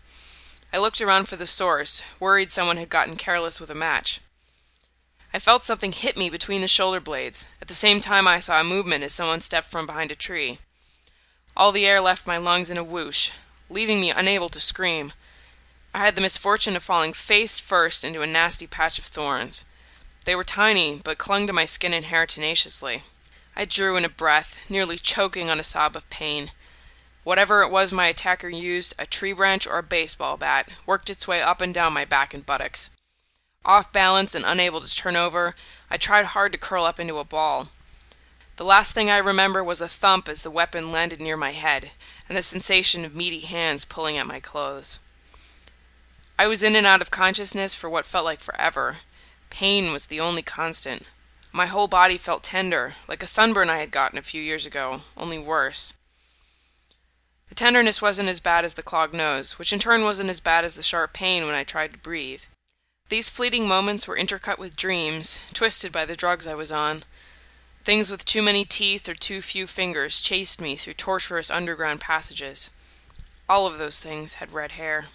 I 0.73 0.79
looked 0.79 1.01
around 1.01 1.29
for 1.29 1.37
the 1.37 1.47
source, 1.47 2.03
worried 2.19 2.51
someone 2.51 2.79
had 2.79 2.89
gotten 2.89 3.15
careless 3.15 3.61
with 3.61 3.71
a 3.71 3.77
match. 3.77 4.21
I 5.33 5.39
felt 5.39 5.63
something 5.63 5.93
hit 5.93 6.17
me 6.17 6.29
between 6.31 6.61
the 6.61 6.67
shoulder 6.67 6.99
blades. 6.99 7.47
At 7.63 7.69
the 7.69 7.75
same 7.75 8.01
time, 8.01 8.27
I 8.27 8.41
saw 8.41 8.61
a 8.61 8.65
movement 8.65 9.05
as 9.05 9.13
someone 9.13 9.41
stepped 9.41 9.69
from 9.69 9.87
behind 9.87 10.11
a 10.11 10.17
tree. 10.17 10.59
All 11.57 11.71
the 11.71 11.87
air 11.87 12.01
left 12.01 12.27
my 12.27 12.39
lungs 12.39 12.71
in 12.71 12.79
a 12.79 12.83
whoosh, 12.83 13.31
leaving 13.71 14.01
me 14.01 14.11
unable 14.11 14.49
to 14.49 14.59
scream. 14.59 15.13
I 15.95 15.99
had 15.99 16.17
the 16.17 16.23
misfortune 16.23 16.75
of 16.75 16.83
falling 16.83 17.13
face 17.13 17.61
first 17.61 18.03
into 18.03 18.23
a 18.23 18.27
nasty 18.27 18.67
patch 18.67 18.99
of 18.99 19.05
thorns. 19.05 19.65
They 20.25 20.35
were 20.35 20.45
tiny, 20.45 21.01
but 21.05 21.19
clung 21.19 21.47
to 21.47 21.53
my 21.53 21.67
skin 21.67 21.93
and 21.93 22.07
hair 22.07 22.27
tenaciously. 22.27 23.05
I 23.59 23.65
drew 23.65 23.97
in 23.97 24.05
a 24.05 24.09
breath, 24.09 24.61
nearly 24.71 24.97
choking 24.97 25.51
on 25.51 25.59
a 25.59 25.65
sob 25.65 25.97
of 25.97 26.09
pain. 26.11 26.53
Whatever 27.25 27.63
it 27.63 27.73
was 27.73 27.93
my 27.93 28.07
attacker 28.07 28.49
used, 28.49 28.95
a 29.01 29.05
tree 29.05 29.33
branch 29.33 29.67
or 29.67 29.79
a 29.79 29.83
baseball 29.83 30.37
bat, 30.37 30.71
worked 30.87 31.11
its 31.11 31.27
way 31.27 31.43
up 31.43 31.61
and 31.61 31.75
down 31.75 31.93
my 31.93 32.05
back 32.05 32.33
and 32.33 32.47
buttocks. 32.47 32.91
Off 33.65 33.93
balance 33.93 34.37
and 34.37 34.45
unable 34.45 34.81
to 34.81 34.95
turn 34.95 35.17
over, 35.17 35.57
I 35.91 35.97
tried 35.97 36.27
hard 36.27 36.53
to 36.53 36.59
curl 36.59 36.85
up 36.85 37.01
into 37.01 37.19
a 37.19 37.25
ball. 37.25 37.69
The 38.59 38.65
last 38.65 38.95
thing 38.95 39.11
I 39.11 39.19
remember 39.19 39.65
was 39.65 39.81
a 39.81 39.89
thump 39.89 40.29
as 40.29 40.43
the 40.43 40.53
weapon 40.53 40.93
landed 40.93 41.21
near 41.21 41.37
my 41.37 41.51
head, 41.51 41.91
and 42.29 42.39
the 42.39 42.43
sensation 42.43 43.05
of 43.05 43.17
meaty 43.17 43.41
hands 43.41 43.85
pulling 43.85 44.17
at 44.17 44.27
my 44.27 44.39
clothes. 44.39 45.01
I 46.39 46.47
was 46.47 46.63
in 46.63 46.77
and 46.77 46.87
out 46.87 47.03
of 47.03 47.11
consciousness 47.11 47.75
for 47.75 47.91
what 47.91 48.07
felt 48.07 48.25
like 48.25 48.39
forever, 48.39 48.99
Pain 49.51 49.93
was 49.93 50.07
the 50.07 50.21
only 50.21 50.43
constant. 50.43 51.05
My 51.53 51.67
whole 51.67 51.89
body 51.89 52.19
felt 52.19 52.43
tender, 52.43 52.95
like 53.09 53.23
a 53.23 53.27
sunburn 53.27 53.71
I 53.71 53.79
had 53.79 53.91
gotten 53.91 54.19
a 54.19 54.23
few 54.23 54.41
years 54.41 54.67
ago, 54.67 55.03
only 55.17 55.39
worse. 55.39 55.95
The 57.49 57.55
tenderness 57.55 58.03
wasn't 58.03 58.29
as 58.29 58.41
bad 58.41 58.65
as 58.65 58.75
the 58.75 58.83
clogged 58.83 59.15
nose, 59.15 59.59
which 59.59 59.73
in 59.73 59.79
turn 59.79 60.05
wasn't 60.05 60.31
as 60.31 60.41
bad 60.41 60.65
as 60.65 60.75
the 60.75 60.83
sharp 60.83 61.13
pain 61.13 61.47
when 61.47 61.55
I 61.55 61.65
tried 61.65 61.93
to 61.93 61.99
breathe. 61.99 62.43
These 63.09 63.31
fleeting 63.31 63.67
moments 63.67 64.07
were 64.07 64.19
intercut 64.19 64.59
with 64.59 64.77
dreams, 64.77 65.41
twisted 65.55 65.91
by 65.91 66.05
the 66.05 66.17
drugs 66.17 66.47
I 66.47 66.55
was 66.55 66.71
on. 66.71 67.05
Things 67.83 68.11
with 68.11 68.27
too 68.27 68.43
many 68.43 68.67
teeth 68.67 69.09
or 69.09 69.15
too 69.15 69.41
few 69.41 69.67
fingers 69.67 70.21
chased 70.21 70.61
me 70.61 70.77
through 70.77 70.95
tortuous 70.95 71.51
underground 71.51 72.01
passages. 72.01 72.71
All 73.49 73.67
of 73.67 73.79
those 73.79 73.99
things 73.99 74.35
had 74.35 74.53
red 74.53 74.73
hair. 74.73 75.07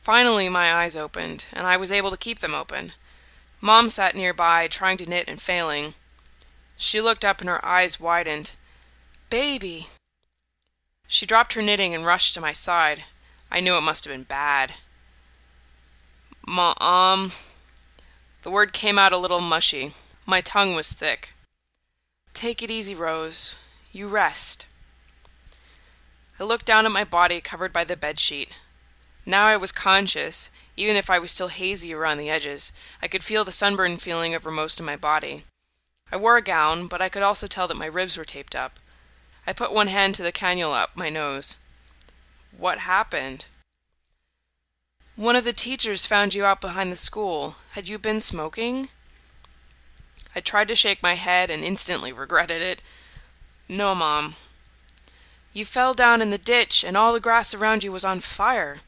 Finally, 0.00 0.50
my 0.50 0.72
eyes 0.72 0.94
opened, 0.94 1.48
and 1.54 1.66
I 1.66 1.78
was 1.78 1.90
able 1.90 2.10
to 2.10 2.16
keep 2.18 2.40
them 2.40 2.54
open. 2.54 2.92
Mom 3.66 3.88
sat 3.88 4.14
nearby, 4.14 4.68
trying 4.68 4.96
to 4.96 5.10
knit 5.10 5.26
and 5.26 5.42
failing. 5.42 5.94
She 6.76 7.00
looked 7.00 7.24
up 7.24 7.40
and 7.40 7.48
her 7.48 7.64
eyes 7.64 7.98
widened. 7.98 8.52
Baby! 9.28 9.88
She 11.08 11.26
dropped 11.26 11.54
her 11.54 11.62
knitting 11.62 11.92
and 11.92 12.06
rushed 12.06 12.32
to 12.34 12.40
my 12.40 12.52
side. 12.52 13.02
I 13.50 13.58
knew 13.58 13.76
it 13.76 13.80
must 13.80 14.04
have 14.04 14.14
been 14.14 14.22
bad. 14.22 14.74
Mom. 16.46 17.32
The 18.42 18.52
word 18.52 18.72
came 18.72 19.00
out 19.00 19.12
a 19.12 19.18
little 19.18 19.40
mushy. 19.40 19.94
My 20.26 20.40
tongue 20.40 20.76
was 20.76 20.92
thick. 20.92 21.34
Take 22.34 22.62
it 22.62 22.70
easy, 22.70 22.94
Rose. 22.94 23.56
You 23.90 24.06
rest. 24.06 24.66
I 26.38 26.44
looked 26.44 26.66
down 26.66 26.86
at 26.86 26.92
my 26.92 27.02
body 27.02 27.40
covered 27.40 27.72
by 27.72 27.82
the 27.82 27.96
bed 27.96 28.20
sheet. 28.20 28.50
Now 29.28 29.46
I 29.46 29.56
was 29.56 29.72
conscious, 29.72 30.52
even 30.76 30.94
if 30.94 31.10
I 31.10 31.18
was 31.18 31.32
still 31.32 31.48
hazy 31.48 31.92
around 31.92 32.18
the 32.18 32.30
edges. 32.30 32.72
I 33.02 33.08
could 33.08 33.24
feel 33.24 33.44
the 33.44 33.50
sunburn 33.50 33.96
feeling 33.96 34.36
over 34.36 34.52
most 34.52 34.78
of 34.78 34.86
my 34.86 34.96
body. 34.96 35.44
I 36.12 36.16
wore 36.16 36.36
a 36.36 36.42
gown, 36.42 36.86
but 36.86 37.02
I 37.02 37.08
could 37.08 37.24
also 37.24 37.48
tell 37.48 37.66
that 37.66 37.76
my 37.76 37.86
ribs 37.86 38.16
were 38.16 38.24
taped 38.24 38.54
up. 38.54 38.78
I 39.44 39.52
put 39.52 39.72
one 39.72 39.88
hand 39.88 40.14
to 40.14 40.22
the 40.22 40.30
cannula 40.30 40.84
up 40.84 40.90
my 40.94 41.10
nose. 41.10 41.56
What 42.56 42.78
happened? 42.78 43.46
One 45.16 45.34
of 45.34 45.44
the 45.44 45.52
teachers 45.52 46.06
found 46.06 46.34
you 46.34 46.44
out 46.44 46.60
behind 46.60 46.92
the 46.92 46.96
school. 46.96 47.56
Had 47.72 47.88
you 47.88 47.98
been 47.98 48.20
smoking? 48.20 48.90
I 50.36 50.40
tried 50.40 50.68
to 50.68 50.76
shake 50.76 51.02
my 51.02 51.14
head 51.14 51.50
and 51.50 51.64
instantly 51.64 52.12
regretted 52.12 52.62
it. 52.62 52.82
No, 53.68 53.94
Mom. 53.94 54.36
You 55.52 55.64
fell 55.64 55.94
down 55.94 56.20
in 56.20 56.30
the 56.30 56.38
ditch, 56.38 56.84
and 56.84 56.96
all 56.96 57.12
the 57.14 57.20
grass 57.20 57.54
around 57.54 57.82
you 57.82 57.90
was 57.90 58.04
on 58.04 58.20
fire. 58.20 58.82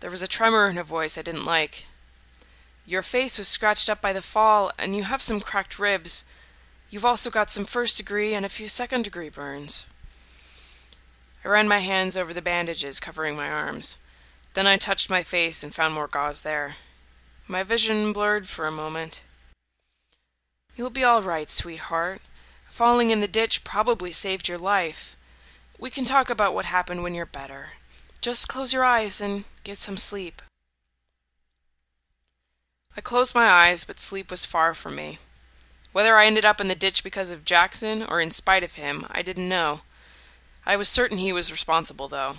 There 0.00 0.10
was 0.10 0.22
a 0.22 0.28
tremor 0.28 0.68
in 0.68 0.76
her 0.76 0.82
voice 0.82 1.16
I 1.16 1.22
didn't 1.22 1.44
like. 1.44 1.86
Your 2.86 3.02
face 3.02 3.38
was 3.38 3.48
scratched 3.48 3.88
up 3.88 4.00
by 4.00 4.12
the 4.12 4.22
fall, 4.22 4.72
and 4.78 4.96
you 4.96 5.04
have 5.04 5.22
some 5.22 5.40
cracked 5.40 5.78
ribs. 5.78 6.24
You've 6.88 7.04
also 7.04 7.30
got 7.30 7.50
some 7.50 7.66
first 7.66 7.96
degree 7.98 8.34
and 8.34 8.44
a 8.44 8.48
few 8.48 8.66
second 8.66 9.04
degree 9.04 9.28
burns. 9.28 9.88
I 11.44 11.48
ran 11.48 11.68
my 11.68 11.78
hands 11.78 12.16
over 12.16 12.34
the 12.34 12.42
bandages 12.42 12.98
covering 12.98 13.36
my 13.36 13.48
arms. 13.48 13.96
Then 14.54 14.66
I 14.66 14.76
touched 14.76 15.08
my 15.08 15.22
face 15.22 15.62
and 15.62 15.74
found 15.74 15.94
more 15.94 16.08
gauze 16.08 16.40
there. 16.40 16.76
My 17.46 17.62
vision 17.62 18.12
blurred 18.12 18.46
for 18.46 18.66
a 18.66 18.72
moment. 18.72 19.24
You'll 20.76 20.90
be 20.90 21.04
all 21.04 21.22
right, 21.22 21.50
sweetheart. 21.50 22.20
Falling 22.64 23.10
in 23.10 23.20
the 23.20 23.28
ditch 23.28 23.64
probably 23.64 24.12
saved 24.12 24.48
your 24.48 24.58
life. 24.58 25.16
We 25.78 25.90
can 25.90 26.04
talk 26.04 26.30
about 26.30 26.54
what 26.54 26.64
happened 26.66 27.02
when 27.02 27.14
you're 27.14 27.26
better. 27.26 27.70
Just 28.20 28.48
close 28.48 28.72
your 28.72 28.84
eyes 28.84 29.20
and 29.20 29.44
get 29.64 29.78
some 29.78 29.96
sleep. 29.96 30.42
I 32.96 33.00
closed 33.00 33.34
my 33.34 33.46
eyes, 33.46 33.84
but 33.84 34.00
sleep 34.00 34.30
was 34.30 34.44
far 34.44 34.74
from 34.74 34.96
me. 34.96 35.18
Whether 35.92 36.16
I 36.16 36.26
ended 36.26 36.44
up 36.44 36.60
in 36.60 36.68
the 36.68 36.74
ditch 36.74 37.02
because 37.02 37.30
of 37.30 37.44
Jackson 37.44 38.02
or 38.02 38.20
in 38.20 38.30
spite 38.30 38.62
of 38.62 38.74
him, 38.74 39.06
I 39.10 39.22
didn't 39.22 39.48
know. 39.48 39.80
I 40.66 40.76
was 40.76 40.88
certain 40.88 41.18
he 41.18 41.32
was 41.32 41.50
responsible, 41.50 42.08
though. 42.08 42.36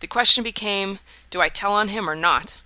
The 0.00 0.06
question 0.06 0.42
became 0.42 0.98
do 1.28 1.40
I 1.40 1.48
tell 1.48 1.72
on 1.72 1.88
him 1.88 2.08
or 2.08 2.16
not? 2.16 2.58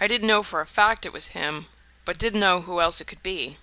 I 0.00 0.06
didn't 0.06 0.28
know 0.28 0.42
for 0.42 0.60
a 0.60 0.66
fact 0.66 1.06
it 1.06 1.12
was 1.12 1.28
him, 1.28 1.66
but 2.04 2.18
didn't 2.18 2.40
know 2.40 2.60
who 2.60 2.80
else 2.80 3.00
it 3.00 3.06
could 3.06 3.22
be. 3.22 3.58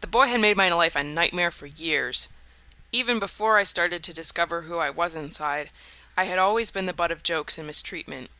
The 0.00 0.06
boy 0.06 0.26
had 0.26 0.40
made 0.40 0.56
my 0.56 0.70
life 0.70 0.96
a 0.96 1.04
nightmare 1.04 1.50
for 1.50 1.66
years. 1.66 2.28
Even 2.90 3.18
before 3.18 3.58
I 3.58 3.64
started 3.64 4.02
to 4.02 4.14
discover 4.14 4.62
who 4.62 4.78
I 4.78 4.90
was 4.90 5.14
inside, 5.14 5.70
I 6.18 6.24
had 6.24 6.40
always 6.40 6.72
been 6.72 6.86
the 6.86 6.92
butt 6.92 7.12
of 7.12 7.22
jokes 7.22 7.58
and 7.58 7.66
mistreatment. 7.68 8.30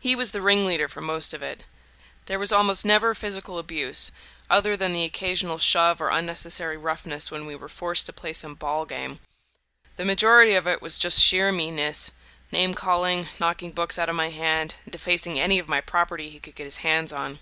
He 0.00 0.16
was 0.16 0.32
the 0.32 0.42
ringleader 0.42 0.88
for 0.88 1.00
most 1.00 1.32
of 1.32 1.42
it. 1.44 1.64
There 2.26 2.40
was 2.40 2.52
almost 2.52 2.84
never 2.84 3.14
physical 3.14 3.56
abuse, 3.56 4.10
other 4.50 4.76
than 4.76 4.94
the 4.94 5.04
occasional 5.04 5.58
shove 5.58 6.00
or 6.00 6.08
unnecessary 6.08 6.76
roughness 6.76 7.30
when 7.30 7.46
we 7.46 7.54
were 7.54 7.68
forced 7.68 8.06
to 8.06 8.12
play 8.12 8.32
some 8.32 8.56
ball 8.56 8.84
game. 8.84 9.20
The 9.94 10.04
majority 10.04 10.54
of 10.54 10.66
it 10.66 10.82
was 10.82 10.98
just 10.98 11.22
sheer 11.22 11.52
meanness, 11.52 12.10
name 12.50 12.74
calling, 12.74 13.26
knocking 13.38 13.70
books 13.70 13.96
out 13.96 14.08
of 14.08 14.16
my 14.16 14.30
hand, 14.30 14.74
defacing 14.90 15.38
any 15.38 15.60
of 15.60 15.68
my 15.68 15.80
property 15.80 16.28
he 16.30 16.40
could 16.40 16.56
get 16.56 16.64
his 16.64 16.78
hands 16.78 17.12
on. 17.12 17.38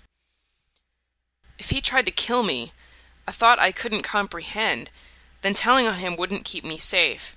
If 1.57 1.71
he 1.71 1.81
tried 1.81 2.05
to 2.05 2.11
kill 2.11 2.43
me, 2.43 2.73
a 3.27 3.31
thought 3.31 3.57
I 3.57 3.71
couldn't 3.71 4.03
comprehend, 4.03 4.91
then 5.41 5.55
telling 5.55 5.87
on 5.87 5.95
him 5.95 6.15
wouldn't 6.15 6.45
keep 6.45 6.63
me 6.63 6.77
safe. 6.77 7.35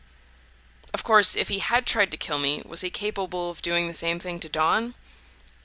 Of 0.95 1.03
course, 1.03 1.35
if 1.35 1.49
he 1.49 1.59
had 1.59 1.87
tried 1.87 2.13
to 2.13 2.17
kill 2.17 2.39
me, 2.39 2.63
was 2.65 2.83
he 2.83 2.89
capable 2.89 3.51
of 3.51 3.61
doing 3.61 3.89
the 3.89 3.95
same 3.95 4.21
thing 4.21 4.39
to 4.39 4.49
Dawn? 4.49 4.95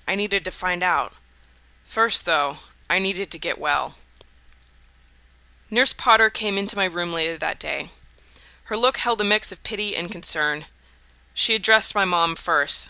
I 0.08 0.16
needed 0.16 0.44
to 0.44 0.52
find 0.52 0.82
out. 0.82 1.14
First, 1.84 2.26
though, 2.26 2.58
I 2.90 2.98
needed 2.98 3.30
to 3.30 3.38
get 3.38 3.60
well. 3.60 3.94
Nurse 5.70 5.94
Potter 5.94 6.32
came 6.32 6.58
into 6.58 6.76
my 6.76 6.86
room 6.86 7.14
later 7.14 7.38
that 7.38 7.60
day. 7.60 7.92
Her 8.66 8.76
look 8.76 8.98
held 8.98 9.22
a 9.22 9.24
mix 9.24 9.52
of 9.52 9.62
pity 9.62 9.96
and 9.96 10.12
concern. 10.12 10.66
She 11.36 11.54
addressed 11.54 11.94
my 11.94 12.06
mom 12.06 12.36
first. 12.36 12.90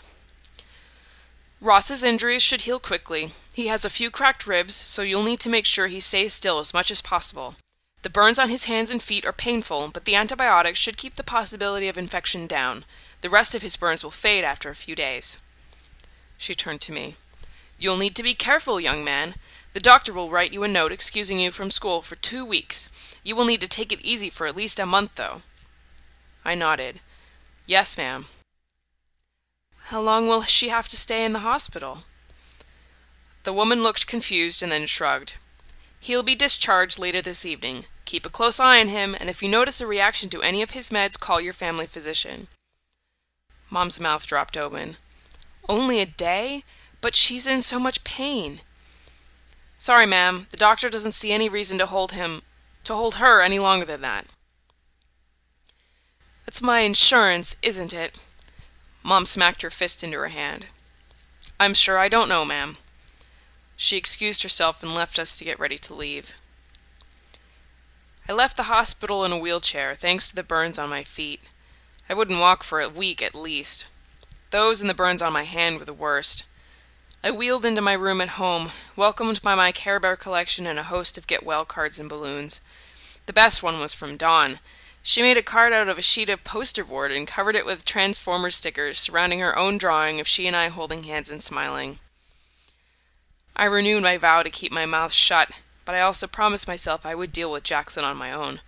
Ross's 1.60 2.02
injuries 2.02 2.42
should 2.42 2.62
heal 2.62 2.80
quickly. 2.80 3.34
He 3.52 3.66
has 3.66 3.84
a 3.84 3.90
few 3.90 4.10
cracked 4.10 4.46
ribs, 4.46 4.74
so 4.74 5.02
you'll 5.02 5.22
need 5.22 5.40
to 5.40 5.50
make 5.50 5.66
sure 5.66 5.88
he 5.88 6.00
stays 6.00 6.32
still 6.32 6.58
as 6.58 6.72
much 6.72 6.90
as 6.90 7.02
possible. 7.02 7.56
The 8.02 8.10
burns 8.10 8.38
on 8.38 8.48
his 8.48 8.64
hands 8.64 8.90
and 8.90 9.02
feet 9.02 9.26
are 9.26 9.32
painful, 9.32 9.90
but 9.92 10.04
the 10.04 10.14
antibiotics 10.14 10.78
should 10.78 10.96
keep 10.96 11.16
the 11.16 11.24
possibility 11.24 11.86
of 11.88 11.98
infection 11.98 12.46
down. 12.46 12.84
The 13.20 13.30
rest 13.30 13.54
of 13.54 13.62
his 13.62 13.76
burns 13.76 14.02
will 14.02 14.10
fade 14.10 14.42
after 14.44 14.70
a 14.70 14.74
few 14.74 14.94
days. 14.94 15.38
She 16.38 16.54
turned 16.54 16.80
to 16.82 16.92
me. 16.92 17.16
You'll 17.78 17.98
need 17.98 18.16
to 18.16 18.22
be 18.22 18.34
careful, 18.34 18.80
young 18.80 19.04
man. 19.04 19.34
The 19.74 19.80
doctor 19.80 20.12
will 20.12 20.30
write 20.30 20.52
you 20.52 20.62
a 20.62 20.68
note 20.68 20.92
excusing 20.92 21.38
you 21.38 21.50
from 21.50 21.70
school 21.70 22.00
for 22.00 22.16
two 22.16 22.44
weeks. 22.44 22.88
You 23.22 23.36
will 23.36 23.44
need 23.44 23.60
to 23.60 23.68
take 23.68 23.92
it 23.92 24.00
easy 24.00 24.30
for 24.30 24.46
at 24.46 24.56
least 24.56 24.80
a 24.80 24.86
month, 24.86 25.16
though. 25.16 25.42
I 26.44 26.54
nodded. 26.54 27.00
Yes, 27.66 27.98
ma'am. 27.98 28.26
How 29.84 30.00
long 30.00 30.26
will 30.26 30.42
she 30.42 30.70
have 30.70 30.88
to 30.88 30.96
stay 30.96 31.24
in 31.24 31.32
the 31.32 31.40
hospital? 31.40 32.04
The 33.44 33.52
woman 33.52 33.82
looked 33.82 34.06
confused 34.06 34.62
and 34.62 34.72
then 34.72 34.86
shrugged. 34.86 35.36
He'll 36.00 36.22
be 36.22 36.34
discharged 36.34 36.98
later 36.98 37.20
this 37.22 37.44
evening. 37.46 37.84
Keep 38.06 38.26
a 38.26 38.30
close 38.30 38.58
eye 38.58 38.80
on 38.80 38.88
him, 38.88 39.14
and 39.20 39.28
if 39.30 39.42
you 39.42 39.48
notice 39.48 39.80
a 39.80 39.86
reaction 39.86 40.28
to 40.30 40.42
any 40.42 40.62
of 40.62 40.70
his 40.70 40.90
meds, 40.90 41.20
call 41.20 41.40
your 41.40 41.52
family 41.52 41.86
physician. 41.86 42.48
Mom's 43.70 44.00
mouth 44.00 44.26
dropped 44.26 44.56
open. 44.56 44.96
Only 45.68 46.00
a 46.00 46.06
day? 46.06 46.64
But 47.00 47.14
she's 47.14 47.46
in 47.46 47.60
so 47.60 47.78
much 47.78 48.02
pain. 48.02 48.62
Sorry, 49.78 50.06
ma'am. 50.06 50.46
The 50.50 50.56
doctor 50.56 50.88
doesn't 50.88 51.12
see 51.12 51.32
any 51.32 51.48
reason 51.48 51.78
to 51.78 51.86
hold 51.86 52.12
him 52.12 52.42
to 52.84 52.94
hold 52.94 53.16
her 53.16 53.40
any 53.40 53.58
longer 53.58 53.84
than 53.84 54.00
that. 54.00 54.26
It's 56.46 56.62
my 56.62 56.80
insurance, 56.80 57.56
isn't 57.62 57.94
it? 57.94 58.16
Mom 59.04 59.24
smacked 59.24 59.62
her 59.62 59.70
fist 59.70 60.02
into 60.02 60.18
her 60.18 60.28
hand. 60.28 60.66
I'm 61.60 61.74
sure 61.74 61.98
I 61.98 62.08
don't 62.08 62.28
know, 62.28 62.44
ma'am. 62.44 62.78
She 63.82 63.96
excused 63.96 64.42
herself 64.42 64.82
and 64.82 64.94
left 64.94 65.18
us 65.18 65.38
to 65.38 65.44
get 65.44 65.58
ready 65.58 65.78
to 65.78 65.94
leave. 65.94 66.34
I 68.28 68.32
left 68.34 68.58
the 68.58 68.64
hospital 68.64 69.24
in 69.24 69.32
a 69.32 69.38
wheelchair, 69.38 69.94
thanks 69.94 70.28
to 70.28 70.36
the 70.36 70.42
burns 70.42 70.78
on 70.78 70.90
my 70.90 71.02
feet. 71.02 71.40
I 72.06 72.12
wouldn't 72.12 72.40
walk 72.40 72.62
for 72.62 72.82
a 72.82 72.90
week 72.90 73.22
at 73.22 73.34
least. 73.34 73.86
Those 74.50 74.82
and 74.82 74.90
the 74.90 74.94
burns 74.94 75.22
on 75.22 75.32
my 75.32 75.44
hand 75.44 75.78
were 75.78 75.86
the 75.86 75.94
worst. 75.94 76.44
I 77.24 77.30
wheeled 77.30 77.64
into 77.64 77.80
my 77.80 77.94
room 77.94 78.20
at 78.20 78.36
home, 78.36 78.68
welcomed 78.96 79.40
by 79.40 79.54
my 79.54 79.72
Care 79.72 79.98
Bear 79.98 80.14
collection 80.14 80.66
and 80.66 80.78
a 80.78 80.82
host 80.82 81.16
of 81.16 81.26
get 81.26 81.42
well 81.42 81.64
cards 81.64 81.98
and 81.98 82.06
balloons. 82.06 82.60
The 83.24 83.32
best 83.32 83.62
one 83.62 83.80
was 83.80 83.94
from 83.94 84.18
Dawn. 84.18 84.58
She 85.00 85.22
made 85.22 85.38
a 85.38 85.42
card 85.42 85.72
out 85.72 85.88
of 85.88 85.96
a 85.96 86.02
sheet 86.02 86.28
of 86.28 86.44
poster 86.44 86.84
board 86.84 87.12
and 87.12 87.26
covered 87.26 87.56
it 87.56 87.64
with 87.64 87.86
Transformers 87.86 88.56
stickers 88.56 88.98
surrounding 88.98 89.40
her 89.40 89.58
own 89.58 89.78
drawing 89.78 90.20
of 90.20 90.28
she 90.28 90.46
and 90.46 90.54
I 90.54 90.68
holding 90.68 91.04
hands 91.04 91.30
and 91.30 91.42
smiling. 91.42 91.98
I 93.60 93.66
renewed 93.66 94.02
my 94.02 94.16
vow 94.16 94.42
to 94.42 94.48
keep 94.48 94.72
my 94.72 94.86
mouth 94.86 95.12
shut, 95.12 95.50
but 95.84 95.94
I 95.94 96.00
also 96.00 96.26
promised 96.26 96.66
myself 96.66 97.04
I 97.04 97.14
would 97.14 97.30
deal 97.30 97.52
with 97.52 97.62
Jackson 97.62 98.04
on 98.06 98.16
my 98.16 98.32
own. 98.32 98.60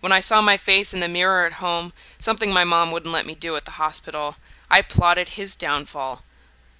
When 0.00 0.12
I 0.12 0.20
saw 0.20 0.40
my 0.40 0.56
face 0.56 0.94
in 0.94 1.00
the 1.00 1.08
mirror 1.08 1.44
at 1.44 1.60
home, 1.64 1.92
something 2.16 2.50
my 2.50 2.64
mom 2.64 2.90
wouldn't 2.90 3.12
let 3.12 3.26
me 3.26 3.34
do 3.34 3.54
at 3.54 3.66
the 3.66 3.72
hospital, 3.72 4.36
I 4.70 4.80
plotted 4.80 5.30
his 5.30 5.56
downfall. 5.56 6.22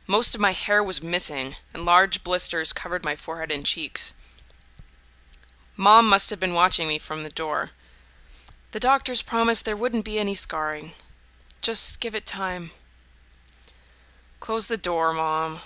Most 0.06 0.35
of 0.35 0.40
my 0.40 0.52
hair 0.52 0.82
was 0.82 1.02
missing, 1.02 1.56
and 1.75 1.85
large 1.85 2.25
blisters 2.25 2.73
covered 2.73 3.04
my 3.04 3.14
forehead 3.14 3.50
and 3.50 3.66
cheeks. 3.66 4.14
Mom 5.76 6.08
must 6.08 6.30
have 6.30 6.40
been 6.40 6.54
watching 6.54 6.88
me 6.88 6.97
from 6.99 7.25
the 7.25 7.28
door. 7.28 7.73
The 8.70 8.80
doctors 8.80 9.20
promised 9.20 9.66
there 9.66 9.76
wouldn't 9.76 10.06
be 10.06 10.18
any 10.18 10.35
scarring. 10.35 10.92
Just 11.61 12.00
give 12.00 12.14
it 12.14 12.25
time. 12.25 12.70
Close 14.40 14.66
the 14.66 14.78
door, 14.78 15.12
Mom. 15.12 15.58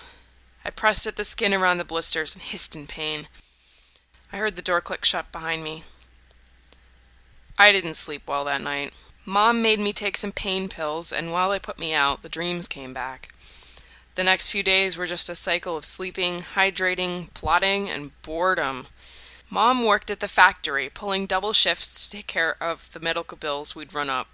I 0.64 0.71
pressed 0.71 1.07
at 1.07 1.16
the 1.16 1.25
skin 1.25 1.52
around 1.52 1.78
the 1.78 1.85
blisters 1.85 2.35
and 2.35 2.42
hissed 2.42 2.76
in 2.76 2.87
pain. 2.87 3.28
I 4.33 4.38
heard 4.38 4.57
the 4.57 4.62
door 4.62 4.81
click 4.81 5.04
shut 5.04 5.31
behind 5.33 5.62
me. 5.62 5.85
I 7.59 7.73
didn't 7.73 7.95
sleep 7.95 8.23
well 8.26 8.45
that 8.45 8.62
night. 8.62 8.92
Mom 9.25 9.62
made 9.62 9.78
me 9.78 9.92
take 9.92 10.16
some 10.16 10.33
pain 10.33 10.69
pills, 10.69 11.12
and 11.12 11.31
while 11.31 11.50
they 11.50 11.59
put 11.59 11.78
me 11.78 11.95
out, 11.95 12.23
the 12.23 12.28
dreams 12.28 12.66
came 12.66 12.92
back. 12.92 13.28
The 14.14 14.25
next 14.25 14.49
few 14.49 14.62
days 14.62 14.99
were 14.99 15.07
just 15.07 15.28
a 15.28 15.35
cycle 15.35 15.76
of 15.76 15.85
sleeping, 15.85 16.42
hydrating, 16.54 17.33
plotting, 17.35 17.88
and 17.88 18.11
boredom. 18.23 18.87
Mom 19.49 19.85
worked 19.85 20.11
at 20.11 20.21
the 20.21 20.28
factory, 20.28 20.88
pulling 20.88 21.26
double 21.26 21.52
shifts 21.52 22.04
to 22.04 22.16
take 22.16 22.26
care 22.26 22.57
of 22.61 22.92
the 22.92 23.00
medical 23.00 23.37
bills 23.37 23.76
we'd 23.76 23.95
run 23.95 24.11
up. 24.11 24.28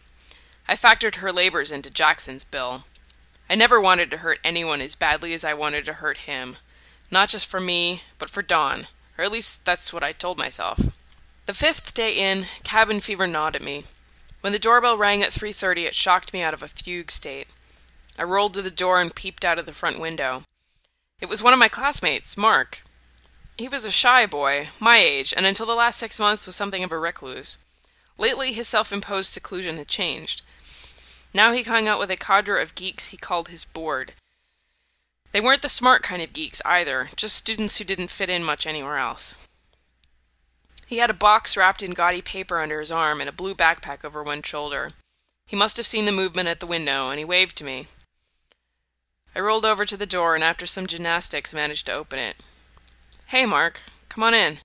I 0.66 0.74
factored 0.74 1.16
her 1.16 1.32
labors 1.32 1.72
into 1.72 1.90
Jackson's 1.90 2.44
bill. 2.44 2.84
I 3.50 3.54
never 3.54 3.80
wanted 3.80 4.10
to 4.10 4.18
hurt 4.18 4.40
anyone 4.44 4.80
as 4.80 4.94
badly 4.94 5.32
as 5.32 5.44
I 5.44 5.54
wanted 5.54 5.84
to 5.86 5.94
hurt 5.94 6.18
him. 6.18 6.56
Not 7.10 7.30
just 7.30 7.46
for 7.46 7.60
me, 7.60 8.02
but 8.18 8.28
for 8.28 8.42
Dawn, 8.42 8.86
or 9.16 9.24
at 9.24 9.32
least 9.32 9.64
that's 9.64 9.92
what 9.92 10.04
I 10.04 10.12
told 10.12 10.36
myself. 10.36 10.80
The 11.46 11.54
fifth 11.54 11.94
day 11.94 12.12
in, 12.12 12.46
cabin 12.62 13.00
fever 13.00 13.26
gnawed 13.26 13.56
at 13.56 13.62
me. 13.62 13.84
When 14.42 14.52
the 14.52 14.58
doorbell 14.58 14.98
rang 14.98 15.22
at 15.22 15.32
3:30, 15.32 15.86
it 15.86 15.94
shocked 15.94 16.32
me 16.32 16.42
out 16.42 16.52
of 16.52 16.62
a 16.62 16.68
fugue 16.68 17.10
state. 17.10 17.48
I 18.18 18.24
rolled 18.24 18.52
to 18.54 18.62
the 18.62 18.70
door 18.70 19.00
and 19.00 19.14
peeped 19.14 19.44
out 19.44 19.58
of 19.58 19.64
the 19.64 19.72
front 19.72 19.98
window. 19.98 20.42
It 21.20 21.28
was 21.28 21.42
one 21.42 21.52
of 21.52 21.58
my 21.58 21.68
classmates, 21.68 22.36
Mark. 22.36 22.82
He 23.56 23.66
was 23.68 23.84
a 23.84 23.90
shy 23.90 24.26
boy, 24.26 24.68
my 24.78 24.98
age, 24.98 25.34
and 25.36 25.46
until 25.46 25.66
the 25.66 25.74
last 25.74 25.98
six 25.98 26.20
months 26.20 26.46
was 26.46 26.54
something 26.54 26.84
of 26.84 26.92
a 26.92 26.98
recluse. 26.98 27.58
Lately, 28.18 28.52
his 28.52 28.68
self 28.68 28.92
imposed 28.92 29.32
seclusion 29.32 29.78
had 29.78 29.88
changed. 29.88 30.42
Now 31.34 31.52
he 31.52 31.62
hung 31.62 31.86
out 31.86 31.98
with 31.98 32.10
a 32.10 32.16
cadre 32.16 32.62
of 32.62 32.74
geeks 32.74 33.10
he 33.10 33.16
called 33.16 33.48
his 33.48 33.64
board. 33.64 34.12
They 35.32 35.40
weren't 35.40 35.62
the 35.62 35.68
smart 35.68 36.02
kind 36.02 36.22
of 36.22 36.32
geeks 36.32 36.62
either, 36.64 37.08
just 37.14 37.36
students 37.36 37.76
who 37.76 37.84
didn't 37.84 38.10
fit 38.10 38.30
in 38.30 38.42
much 38.42 38.66
anywhere 38.66 38.96
else. 38.96 39.34
He 40.86 40.98
had 40.98 41.10
a 41.10 41.14
box 41.14 41.56
wrapped 41.56 41.82
in 41.82 41.92
gaudy 41.92 42.22
paper 42.22 42.60
under 42.60 42.80
his 42.80 42.90
arm 42.90 43.20
and 43.20 43.28
a 43.28 43.32
blue 43.32 43.54
backpack 43.54 44.04
over 44.04 44.22
one 44.22 44.42
shoulder. 44.42 44.92
He 45.46 45.54
must 45.54 45.76
have 45.76 45.86
seen 45.86 46.06
the 46.06 46.12
movement 46.12 46.48
at 46.48 46.60
the 46.60 46.66
window, 46.66 47.10
and 47.10 47.18
he 47.18 47.24
waved 47.26 47.56
to 47.58 47.64
me. 47.64 47.88
I 49.34 49.40
rolled 49.40 49.66
over 49.66 49.84
to 49.84 49.96
the 49.96 50.06
door 50.06 50.34
and 50.34 50.42
after 50.42 50.64
some 50.66 50.86
gymnastics 50.86 51.52
managed 51.52 51.86
to 51.86 51.92
open 51.92 52.18
it. 52.18 52.36
Hey, 53.26 53.44
Mark, 53.44 53.82
come 54.08 54.24
on 54.24 54.32
in. 54.32 54.58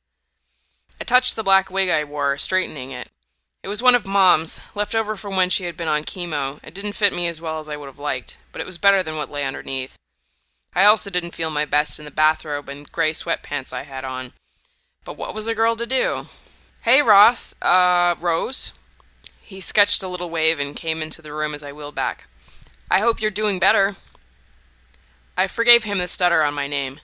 I 0.99 1.03
touched 1.03 1.35
the 1.35 1.43
black 1.43 1.69
wig 1.69 1.89
I 1.89 2.05
wore, 2.05 2.37
straightening 2.37 2.91
it. 2.91 3.09
It 3.63 3.69
was 3.69 3.81
one 3.81 3.95
of 3.95 4.05
Mom's, 4.05 4.59
left 4.75 4.93
over 4.93 5.15
from 5.15 5.37
when 5.37 5.49
she 5.49 5.63
had 5.63 5.77
been 5.77 5.87
on 5.87 6.03
chemo. 6.03 6.59
It 6.65 6.75
didn't 6.75 6.93
fit 6.93 7.13
me 7.13 7.27
as 7.27 7.39
well 7.39 7.59
as 7.59 7.69
I 7.69 7.77
would 7.77 7.85
have 7.85 7.97
liked, 7.97 8.37
but 8.51 8.59
it 8.59 8.65
was 8.67 8.77
better 8.77 9.01
than 9.01 9.15
what 9.15 9.31
lay 9.31 9.45
underneath. 9.45 9.95
I 10.75 10.83
also 10.83 11.09
didn't 11.09 11.31
feel 11.31 11.49
my 11.49 11.63
best 11.63 11.97
in 11.97 12.03
the 12.03 12.11
bathrobe 12.11 12.67
and 12.67 12.91
gray 12.91 13.11
sweatpants 13.11 13.71
I 13.71 13.83
had 13.83 14.03
on. 14.03 14.33
But 15.05 15.17
what 15.17 15.33
was 15.33 15.47
a 15.47 15.55
girl 15.55 15.77
to 15.77 15.85
do? 15.85 16.25
Hey, 16.81 17.01
Ross. 17.01 17.55
Uh, 17.61 18.15
Rose? 18.19 18.73
He 19.39 19.61
sketched 19.61 20.03
a 20.03 20.09
little 20.09 20.29
wave 20.29 20.59
and 20.59 20.75
came 20.75 21.01
into 21.01 21.21
the 21.21 21.33
room 21.33 21.53
as 21.53 21.63
I 21.63 21.71
wheeled 21.71 21.95
back. 21.95 22.27
I 22.91 22.99
hope 22.99 23.21
you're 23.21 23.31
doing 23.31 23.59
better. 23.59 23.95
I 25.37 25.47
forgave 25.47 25.85
him 25.85 25.99
the 25.99 26.07
stutter 26.07 26.43
on 26.43 26.53
my 26.53 26.67
name. 26.67 26.99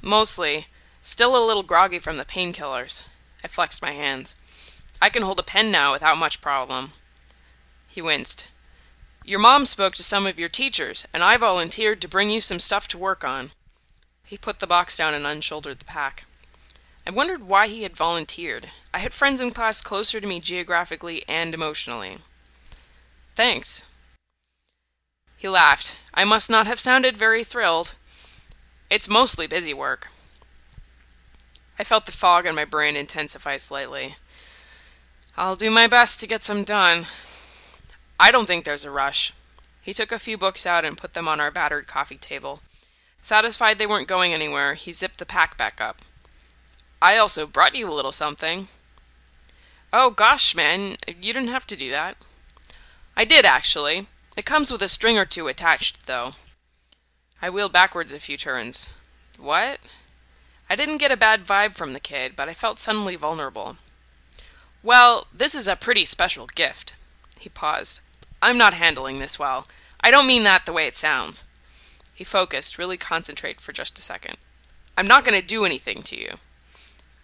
Mostly. 0.00 0.68
Still 1.02 1.36
a 1.36 1.44
little 1.44 1.62
groggy 1.62 1.98
from 1.98 2.16
the 2.16 2.24
painkillers. 2.24 3.04
I 3.44 3.48
flexed 3.48 3.82
my 3.82 3.92
hands. 3.92 4.36
I 5.00 5.08
can 5.08 5.22
hold 5.22 5.40
a 5.40 5.44
pen 5.44 5.70
now 5.70 5.92
without 5.92 6.18
much 6.18 6.40
problem. 6.40 6.92
He 7.88 8.00
winced. 8.02 8.48
Your 9.24 9.38
mom 9.38 9.64
spoke 9.64 9.94
to 9.94 10.02
some 10.02 10.26
of 10.26 10.38
your 10.38 10.48
teachers, 10.48 11.06
and 11.12 11.22
I 11.22 11.36
volunteered 11.36 12.00
to 12.00 12.08
bring 12.08 12.30
you 12.30 12.40
some 12.40 12.58
stuff 12.58 12.88
to 12.88 12.98
work 12.98 13.24
on. 13.24 13.52
He 14.24 14.36
put 14.36 14.58
the 14.58 14.66
box 14.66 14.96
down 14.96 15.14
and 15.14 15.26
unshouldered 15.26 15.78
the 15.78 15.84
pack. 15.84 16.24
I 17.06 17.10
wondered 17.10 17.46
why 17.46 17.68
he 17.68 17.82
had 17.82 17.96
volunteered. 17.96 18.70
I 18.92 18.98
had 18.98 19.12
friends 19.12 19.40
in 19.40 19.50
class 19.50 19.80
closer 19.80 20.20
to 20.20 20.26
me 20.26 20.40
geographically 20.40 21.22
and 21.28 21.54
emotionally. 21.54 22.18
Thanks. 23.34 23.84
He 25.36 25.48
laughed. 25.48 25.98
I 26.14 26.24
must 26.24 26.48
not 26.48 26.66
have 26.66 26.80
sounded 26.80 27.16
very 27.16 27.44
thrilled. 27.44 27.94
It's 28.88 29.08
mostly 29.08 29.46
busy 29.46 29.74
work. 29.74 30.08
I 31.78 31.84
felt 31.84 32.06
the 32.06 32.12
fog 32.12 32.46
in 32.46 32.54
my 32.54 32.64
brain 32.64 32.96
intensify 32.96 33.56
slightly. 33.56 34.16
I'll 35.36 35.56
do 35.56 35.70
my 35.70 35.88
best 35.88 36.20
to 36.20 36.28
get 36.28 36.44
some 36.44 36.62
done. 36.62 37.06
I 38.20 38.30
don't 38.30 38.46
think 38.46 38.64
there's 38.64 38.84
a 38.84 38.90
rush. 38.90 39.32
He 39.82 39.92
took 39.92 40.12
a 40.12 40.18
few 40.18 40.38
books 40.38 40.64
out 40.64 40.84
and 40.84 40.96
put 40.96 41.14
them 41.14 41.26
on 41.26 41.40
our 41.40 41.50
battered 41.50 41.88
coffee 41.88 42.16
table. 42.16 42.60
Satisfied 43.20 43.78
they 43.78 43.86
weren't 43.86 44.06
going 44.06 44.32
anywhere, 44.32 44.74
he 44.74 44.92
zipped 44.92 45.18
the 45.18 45.26
pack 45.26 45.58
back 45.58 45.80
up. 45.80 46.02
I 47.02 47.16
also 47.16 47.46
brought 47.46 47.74
you 47.74 47.88
a 47.88 47.92
little 47.92 48.12
something. 48.12 48.68
Oh, 49.92 50.10
gosh, 50.10 50.54
man, 50.54 50.96
you 51.08 51.32
didn't 51.32 51.48
have 51.48 51.66
to 51.66 51.76
do 51.76 51.90
that. 51.90 52.16
I 53.16 53.24
did, 53.24 53.44
actually. 53.44 54.06
It 54.36 54.44
comes 54.44 54.70
with 54.70 54.82
a 54.82 54.88
string 54.88 55.18
or 55.18 55.24
two 55.24 55.48
attached, 55.48 56.06
though. 56.06 56.34
I 57.42 57.50
wheeled 57.50 57.72
backwards 57.72 58.12
a 58.12 58.20
few 58.20 58.36
turns. 58.36 58.88
What? 59.38 59.80
I 60.70 60.76
didn't 60.76 60.98
get 60.98 61.12
a 61.12 61.16
bad 61.16 61.44
vibe 61.44 61.74
from 61.74 61.92
the 61.92 62.00
kid, 62.00 62.34
but 62.36 62.48
I 62.48 62.54
felt 62.54 62.78
suddenly 62.78 63.16
vulnerable. 63.16 63.76
Well, 64.84 65.28
this 65.32 65.54
is 65.54 65.66
a 65.66 65.76
pretty 65.76 66.04
special 66.04 66.46
gift. 66.46 66.94
He 67.40 67.48
paused. 67.48 68.00
I'm 68.42 68.58
not 68.58 68.74
handling 68.74 69.18
this 69.18 69.38
well. 69.38 69.66
I 70.00 70.10
don't 70.10 70.26
mean 70.26 70.44
that 70.44 70.66
the 70.66 70.74
way 70.74 70.86
it 70.86 70.94
sounds. 70.94 71.44
He 72.12 72.22
focused, 72.22 72.76
really 72.76 72.98
concentrate 72.98 73.62
for 73.62 73.72
just 73.72 73.98
a 73.98 74.02
second. 74.02 74.36
I'm 74.98 75.06
not 75.06 75.24
going 75.24 75.40
to 75.40 75.46
do 75.46 75.64
anything 75.64 76.02
to 76.02 76.20
you. 76.20 76.34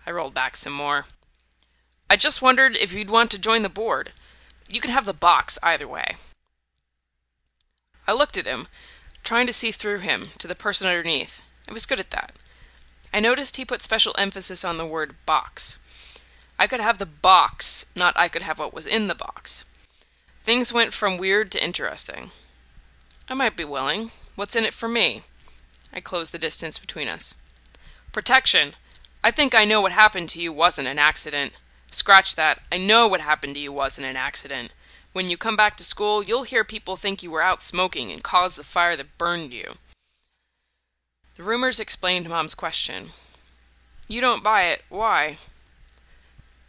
I 0.06 0.10
rolled 0.10 0.32
back 0.32 0.56
some 0.56 0.72
more. 0.72 1.04
I 2.08 2.16
just 2.16 2.40
wondered 2.40 2.76
if 2.76 2.94
you'd 2.94 3.10
want 3.10 3.30
to 3.32 3.38
join 3.38 3.60
the 3.60 3.68
board. 3.68 4.12
You 4.72 4.80
can 4.80 4.90
have 4.90 5.04
the 5.04 5.12
box 5.12 5.58
either 5.62 5.86
way. 5.86 6.16
I 8.08 8.14
looked 8.14 8.38
at 8.38 8.46
him, 8.46 8.68
trying 9.22 9.46
to 9.46 9.52
see 9.52 9.70
through 9.70 9.98
him 9.98 10.28
to 10.38 10.48
the 10.48 10.54
person 10.54 10.88
underneath. 10.88 11.42
I 11.68 11.74
was 11.74 11.84
good 11.84 12.00
at 12.00 12.10
that. 12.12 12.32
I 13.12 13.20
noticed 13.20 13.58
he 13.58 13.66
put 13.66 13.82
special 13.82 14.14
emphasis 14.16 14.64
on 14.64 14.78
the 14.78 14.86
word 14.86 15.14
box. 15.26 15.78
I 16.60 16.66
could 16.66 16.80
have 16.80 16.98
the 16.98 17.06
box, 17.06 17.86
not 17.96 18.12
I 18.18 18.28
could 18.28 18.42
have 18.42 18.58
what 18.58 18.74
was 18.74 18.86
in 18.86 19.06
the 19.06 19.14
box. 19.14 19.64
Things 20.44 20.74
went 20.74 20.92
from 20.92 21.16
weird 21.16 21.50
to 21.52 21.64
interesting. 21.64 22.32
I 23.30 23.32
might 23.32 23.56
be 23.56 23.64
willing. 23.64 24.10
What's 24.36 24.54
in 24.54 24.66
it 24.66 24.74
for 24.74 24.86
me? 24.86 25.22
I 25.90 26.00
closed 26.00 26.32
the 26.32 26.38
distance 26.38 26.78
between 26.78 27.08
us. 27.08 27.34
Protection. 28.12 28.74
I 29.24 29.30
think 29.30 29.54
I 29.54 29.64
know 29.64 29.80
what 29.80 29.92
happened 29.92 30.28
to 30.30 30.42
you 30.42 30.52
wasn't 30.52 30.86
an 30.86 30.98
accident. 30.98 31.54
Scratch 31.90 32.36
that. 32.36 32.60
I 32.70 32.76
know 32.76 33.08
what 33.08 33.22
happened 33.22 33.54
to 33.54 33.60
you 33.60 33.72
wasn't 33.72 34.06
an 34.08 34.16
accident. 34.16 34.70
When 35.14 35.30
you 35.30 35.38
come 35.38 35.56
back 35.56 35.78
to 35.78 35.84
school, 35.84 36.22
you'll 36.22 36.42
hear 36.42 36.62
people 36.62 36.96
think 36.96 37.22
you 37.22 37.30
were 37.30 37.42
out 37.42 37.62
smoking 37.62 38.12
and 38.12 38.22
caused 38.22 38.58
the 38.58 38.64
fire 38.64 38.96
that 38.96 39.16
burned 39.16 39.54
you. 39.54 39.76
The 41.36 41.42
rumors 41.42 41.80
explained 41.80 42.28
Mom's 42.28 42.54
question. 42.54 43.12
You 44.08 44.20
don't 44.20 44.44
buy 44.44 44.64
it. 44.64 44.82
Why? 44.90 45.38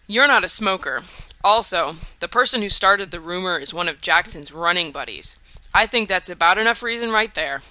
You're 0.08 0.28
not 0.28 0.44
a 0.44 0.50
smoker. 0.50 1.02
Also, 1.44 1.96
the 2.20 2.28
person 2.28 2.62
who 2.62 2.70
started 2.70 3.12
the 3.12 3.20
rumor 3.20 3.58
is 3.58 3.74
one 3.74 3.88
of 3.88 4.02
Jackson's 4.02 4.54
running 4.54 4.92
buddies. 4.92 5.36
I 5.74 5.86
think 5.86 6.08
that's 6.10 6.30
about 6.30 6.58
enough 6.58 6.84
reason 6.84 7.12
right 7.12 7.34
there. 7.34 7.62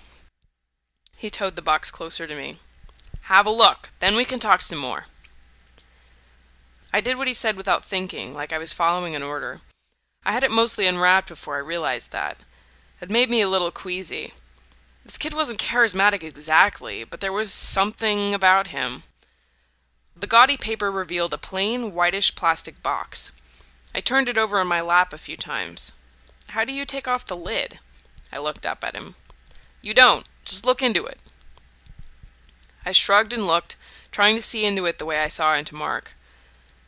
He 1.16 1.28
towed 1.30 1.54
the 1.54 1.62
box 1.62 1.90
closer 1.90 2.26
to 2.26 2.34
me. 2.34 2.56
Have 3.22 3.46
a 3.46 3.50
look, 3.50 3.90
then 4.00 4.16
we 4.16 4.24
can 4.24 4.38
talk 4.38 4.62
some 4.62 4.78
more. 4.78 5.06
I 6.92 7.00
did 7.00 7.18
what 7.18 7.28
he 7.28 7.34
said 7.34 7.56
without 7.56 7.84
thinking, 7.84 8.34
like 8.34 8.52
I 8.52 8.58
was 8.58 8.72
following 8.72 9.14
an 9.14 9.22
order. 9.22 9.60
I 10.24 10.32
had 10.32 10.42
it 10.42 10.50
mostly 10.50 10.86
unwrapped 10.86 11.28
before 11.28 11.56
I 11.56 11.60
realized 11.60 12.10
that. 12.12 12.38
It 13.00 13.10
made 13.10 13.30
me 13.30 13.40
a 13.40 13.48
little 13.48 13.70
queasy. 13.70 14.32
This 15.04 15.16
kid 15.16 15.32
wasn't 15.32 15.60
charismatic 15.60 16.22
exactly, 16.22 17.04
but 17.04 17.20
there 17.20 17.32
was 17.32 17.52
something 17.52 18.34
about 18.34 18.68
him. 18.68 19.04
The 20.20 20.26
gaudy 20.26 20.58
paper 20.58 20.90
revealed 20.90 21.32
a 21.32 21.38
plain, 21.38 21.94
whitish 21.94 22.36
plastic 22.36 22.82
box. 22.82 23.32
I 23.94 24.00
turned 24.00 24.28
it 24.28 24.36
over 24.36 24.60
in 24.60 24.66
my 24.66 24.82
lap 24.82 25.14
a 25.14 25.18
few 25.18 25.34
times. 25.34 25.94
How 26.50 26.62
do 26.62 26.74
you 26.74 26.84
take 26.84 27.08
off 27.08 27.24
the 27.24 27.34
lid? 27.34 27.78
I 28.30 28.38
looked 28.38 28.66
up 28.66 28.84
at 28.84 28.94
him. 28.94 29.14
You 29.80 29.94
don't. 29.94 30.26
Just 30.44 30.66
look 30.66 30.82
into 30.82 31.06
it. 31.06 31.18
I 32.84 32.92
shrugged 32.92 33.32
and 33.32 33.46
looked, 33.46 33.76
trying 34.12 34.36
to 34.36 34.42
see 34.42 34.66
into 34.66 34.84
it 34.84 34.98
the 34.98 35.06
way 35.06 35.20
I 35.20 35.28
saw 35.28 35.54
into 35.54 35.74
Mark. 35.74 36.14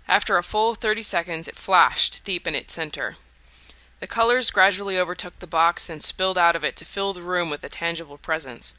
After 0.06 0.36
a 0.36 0.42
full 0.42 0.74
thirty 0.74 1.02
seconds, 1.02 1.48
it 1.48 1.56
flashed 1.56 2.24
deep 2.24 2.46
in 2.46 2.54
its 2.54 2.74
center. 2.74 3.16
The 4.00 4.06
colors 4.06 4.50
gradually 4.50 4.98
overtook 4.98 5.38
the 5.38 5.46
box 5.46 5.88
and 5.88 6.02
spilled 6.02 6.36
out 6.36 6.54
of 6.54 6.64
it 6.64 6.76
to 6.76 6.84
fill 6.84 7.14
the 7.14 7.22
room 7.22 7.48
with 7.48 7.64
a 7.64 7.70
tangible 7.70 8.18
presence. 8.18 8.74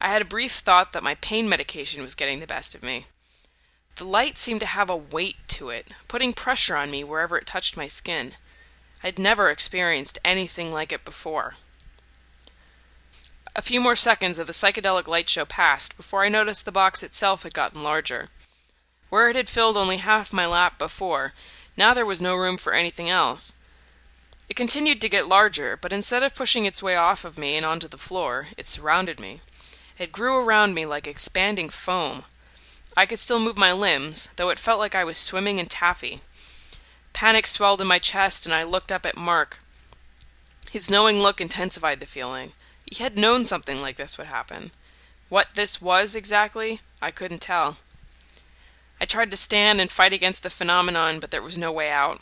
I 0.00 0.08
had 0.08 0.22
a 0.22 0.26
brief 0.26 0.52
thought 0.52 0.92
that 0.92 1.02
my 1.02 1.16
pain 1.16 1.50
medication 1.50 2.02
was 2.02 2.14
getting 2.14 2.40
the 2.40 2.46
best 2.46 2.74
of 2.74 2.82
me. 2.82 3.06
The 3.96 4.04
light 4.04 4.38
seemed 4.38 4.60
to 4.60 4.66
have 4.66 4.90
a 4.90 4.96
weight 4.96 5.36
to 5.48 5.70
it, 5.70 5.88
putting 6.08 6.32
pressure 6.32 6.76
on 6.76 6.90
me 6.90 7.04
wherever 7.04 7.38
it 7.38 7.46
touched 7.46 7.76
my 7.76 7.86
skin. 7.86 8.34
I'd 9.04 9.18
never 9.18 9.50
experienced 9.50 10.18
anything 10.24 10.72
like 10.72 10.92
it 10.92 11.04
before. 11.04 11.54
A 13.54 13.62
few 13.62 13.80
more 13.80 13.94
seconds 13.94 14.40
of 14.40 14.48
the 14.48 14.52
psychedelic 14.52 15.06
light 15.06 15.28
show 15.28 15.44
passed 15.44 15.96
before 15.96 16.24
I 16.24 16.28
noticed 16.28 16.64
the 16.64 16.72
box 16.72 17.04
itself 17.04 17.44
had 17.44 17.54
gotten 17.54 17.84
larger. 17.84 18.30
Where 19.10 19.30
it 19.30 19.36
had 19.36 19.48
filled 19.48 19.76
only 19.76 19.98
half 19.98 20.32
my 20.32 20.44
lap 20.44 20.76
before, 20.76 21.34
now 21.76 21.94
there 21.94 22.06
was 22.06 22.20
no 22.20 22.34
room 22.34 22.56
for 22.56 22.72
anything 22.72 23.08
else. 23.08 23.54
It 24.48 24.56
continued 24.56 25.00
to 25.02 25.08
get 25.08 25.28
larger, 25.28 25.78
but 25.80 25.92
instead 25.92 26.24
of 26.24 26.34
pushing 26.34 26.64
its 26.64 26.82
way 26.82 26.96
off 26.96 27.24
of 27.24 27.38
me 27.38 27.56
and 27.56 27.64
onto 27.64 27.86
the 27.86 27.96
floor, 27.96 28.48
it 28.58 28.66
surrounded 28.66 29.20
me. 29.20 29.40
It 30.00 30.10
grew 30.10 30.38
around 30.38 30.74
me 30.74 30.84
like 30.84 31.06
expanding 31.06 31.68
foam. 31.68 32.24
I 32.96 33.06
could 33.06 33.18
still 33.18 33.40
move 33.40 33.56
my 33.56 33.72
limbs, 33.72 34.30
though 34.36 34.50
it 34.50 34.58
felt 34.58 34.78
like 34.78 34.94
I 34.94 35.04
was 35.04 35.16
swimming 35.16 35.58
in 35.58 35.66
taffy. 35.66 36.20
Panic 37.12 37.46
swelled 37.46 37.80
in 37.80 37.86
my 37.86 37.98
chest, 37.98 38.46
and 38.46 38.54
I 38.54 38.62
looked 38.62 38.92
up 38.92 39.04
at 39.04 39.16
Mark. 39.16 39.60
His 40.70 40.90
knowing 40.90 41.20
look 41.20 41.40
intensified 41.40 42.00
the 42.00 42.06
feeling. 42.06 42.52
He 42.90 43.02
had 43.02 43.16
known 43.16 43.44
something 43.44 43.80
like 43.80 43.96
this 43.96 44.18
would 44.18 44.26
happen. 44.26 44.70
What 45.28 45.48
this 45.54 45.80
was 45.80 46.14
exactly, 46.14 46.80
I 47.00 47.10
couldn't 47.10 47.40
tell. 47.40 47.78
I 49.00 49.06
tried 49.06 49.30
to 49.30 49.36
stand 49.36 49.80
and 49.80 49.90
fight 49.90 50.12
against 50.12 50.42
the 50.42 50.50
phenomenon, 50.50 51.20
but 51.20 51.30
there 51.30 51.42
was 51.42 51.58
no 51.58 51.72
way 51.72 51.90
out. 51.90 52.20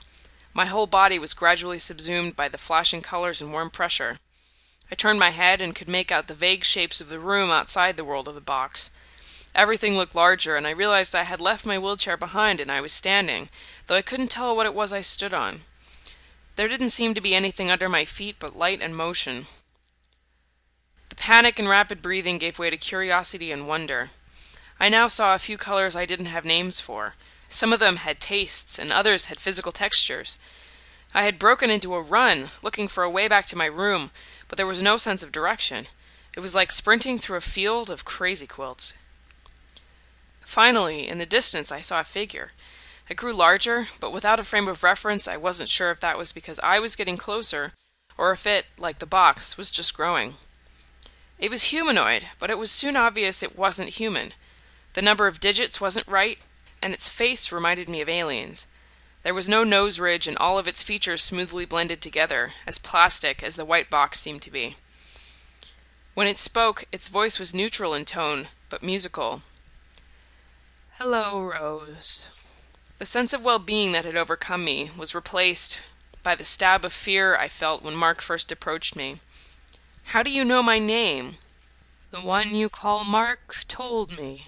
My 0.54 0.66
whole 0.66 0.86
body 0.86 1.18
was 1.18 1.34
gradually 1.34 1.78
subsumed 1.78 2.36
by 2.36 2.48
the 2.48 2.58
flashing 2.58 3.00
colors 3.00 3.40
and 3.40 3.52
warm 3.52 3.70
pressure. 3.70 4.18
I 4.90 4.94
turned 4.94 5.18
my 5.18 5.30
head 5.30 5.60
and 5.60 5.74
could 5.74 5.88
make 5.88 6.12
out 6.12 6.28
the 6.28 6.34
vague 6.34 6.64
shapes 6.64 7.00
of 7.00 7.08
the 7.08 7.18
room 7.18 7.50
outside 7.50 7.96
the 7.96 8.04
world 8.04 8.28
of 8.28 8.34
the 8.34 8.40
box. 8.40 8.90
Everything 9.54 9.96
looked 9.96 10.14
larger, 10.14 10.56
and 10.56 10.66
I 10.66 10.70
realized 10.70 11.14
I 11.14 11.24
had 11.24 11.40
left 11.40 11.66
my 11.66 11.78
wheelchair 11.78 12.16
behind 12.16 12.58
and 12.58 12.72
I 12.72 12.80
was 12.80 12.92
standing, 12.92 13.50
though 13.86 13.96
I 13.96 14.02
couldn't 14.02 14.28
tell 14.28 14.56
what 14.56 14.66
it 14.66 14.74
was 14.74 14.92
I 14.92 15.02
stood 15.02 15.34
on. 15.34 15.62
There 16.56 16.68
didn't 16.68 16.88
seem 16.90 17.14
to 17.14 17.20
be 17.20 17.34
anything 17.34 17.70
under 17.70 17.88
my 17.88 18.04
feet 18.04 18.36
but 18.38 18.56
light 18.56 18.80
and 18.80 18.96
motion. 18.96 19.46
The 21.10 21.16
panic 21.16 21.58
and 21.58 21.68
rapid 21.68 22.00
breathing 22.00 22.38
gave 22.38 22.58
way 22.58 22.70
to 22.70 22.76
curiosity 22.76 23.52
and 23.52 23.68
wonder. 23.68 24.10
I 24.80 24.88
now 24.88 25.06
saw 25.06 25.34
a 25.34 25.38
few 25.38 25.58
colors 25.58 25.94
I 25.94 26.06
didn't 26.06 26.26
have 26.26 26.44
names 26.44 26.80
for. 26.80 27.14
Some 27.48 27.72
of 27.72 27.80
them 27.80 27.96
had 27.96 28.18
tastes, 28.18 28.78
and 28.78 28.90
others 28.90 29.26
had 29.26 29.38
physical 29.38 29.72
textures. 29.72 30.38
I 31.14 31.24
had 31.24 31.38
broken 31.38 31.68
into 31.68 31.94
a 31.94 32.00
run, 32.00 32.48
looking 32.62 32.88
for 32.88 33.04
a 33.04 33.10
way 33.10 33.28
back 33.28 33.44
to 33.46 33.58
my 33.58 33.66
room, 33.66 34.10
but 34.48 34.56
there 34.56 34.66
was 34.66 34.82
no 34.82 34.96
sense 34.96 35.22
of 35.22 35.30
direction. 35.30 35.86
It 36.34 36.40
was 36.40 36.54
like 36.54 36.72
sprinting 36.72 37.18
through 37.18 37.36
a 37.36 37.42
field 37.42 37.90
of 37.90 38.06
crazy 38.06 38.46
quilts. 38.46 38.94
Finally, 40.52 41.08
in 41.08 41.16
the 41.16 41.24
distance, 41.24 41.72
I 41.72 41.80
saw 41.80 42.00
a 42.00 42.04
figure. 42.04 42.52
It 43.08 43.16
grew 43.16 43.32
larger, 43.32 43.88
but 44.00 44.12
without 44.12 44.38
a 44.38 44.44
frame 44.44 44.68
of 44.68 44.82
reference, 44.82 45.26
I 45.26 45.38
wasn't 45.38 45.70
sure 45.70 45.90
if 45.90 46.00
that 46.00 46.18
was 46.18 46.30
because 46.30 46.60
I 46.60 46.78
was 46.78 46.94
getting 46.94 47.16
closer, 47.16 47.72
or 48.18 48.32
if 48.32 48.46
it, 48.46 48.66
like 48.76 48.98
the 48.98 49.06
box, 49.06 49.56
was 49.56 49.70
just 49.70 49.96
growing. 49.96 50.34
It 51.38 51.50
was 51.50 51.70
humanoid, 51.70 52.26
but 52.38 52.50
it 52.50 52.58
was 52.58 52.70
soon 52.70 52.96
obvious 52.96 53.42
it 53.42 53.56
wasn't 53.56 53.96
human. 53.96 54.34
The 54.92 55.00
number 55.00 55.26
of 55.26 55.40
digits 55.40 55.80
wasn't 55.80 56.06
right, 56.06 56.38
and 56.82 56.92
its 56.92 57.08
face 57.08 57.50
reminded 57.50 57.88
me 57.88 58.02
of 58.02 58.10
aliens. 58.10 58.66
There 59.22 59.32
was 59.32 59.48
no 59.48 59.64
nose 59.64 59.98
ridge, 59.98 60.28
and 60.28 60.36
all 60.36 60.58
of 60.58 60.68
its 60.68 60.82
features 60.82 61.22
smoothly 61.22 61.64
blended 61.64 62.02
together, 62.02 62.52
as 62.66 62.78
plastic 62.78 63.42
as 63.42 63.56
the 63.56 63.64
white 63.64 63.88
box 63.88 64.20
seemed 64.20 64.42
to 64.42 64.52
be. 64.52 64.76
When 66.12 66.26
it 66.26 66.36
spoke, 66.36 66.84
its 66.92 67.08
voice 67.08 67.38
was 67.38 67.54
neutral 67.54 67.94
in 67.94 68.04
tone, 68.04 68.48
but 68.68 68.82
musical. 68.82 69.40
Hello, 71.04 71.42
Rose. 71.42 72.28
The 73.00 73.04
sense 73.04 73.32
of 73.32 73.44
well 73.44 73.58
being 73.58 73.90
that 73.90 74.04
had 74.04 74.14
overcome 74.14 74.64
me 74.64 74.92
was 74.96 75.16
replaced 75.16 75.82
by 76.22 76.36
the 76.36 76.44
stab 76.44 76.84
of 76.84 76.92
fear 76.92 77.34
I 77.34 77.48
felt 77.48 77.82
when 77.82 77.96
Mark 77.96 78.22
first 78.22 78.52
approached 78.52 78.94
me. 78.94 79.20
How 80.04 80.22
do 80.22 80.30
you 80.30 80.44
know 80.44 80.62
my 80.62 80.78
name? 80.78 81.38
The 82.12 82.20
one 82.20 82.54
you 82.54 82.68
call 82.68 83.02
Mark 83.02 83.64
told 83.66 84.16
me. 84.16 84.46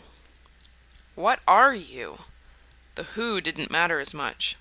What 1.16 1.40
are 1.48 1.74
you? 1.74 2.18
The 2.94 3.02
who 3.02 3.40
didn't 3.40 3.72
matter 3.72 3.98
as 3.98 4.14
much. 4.14 4.56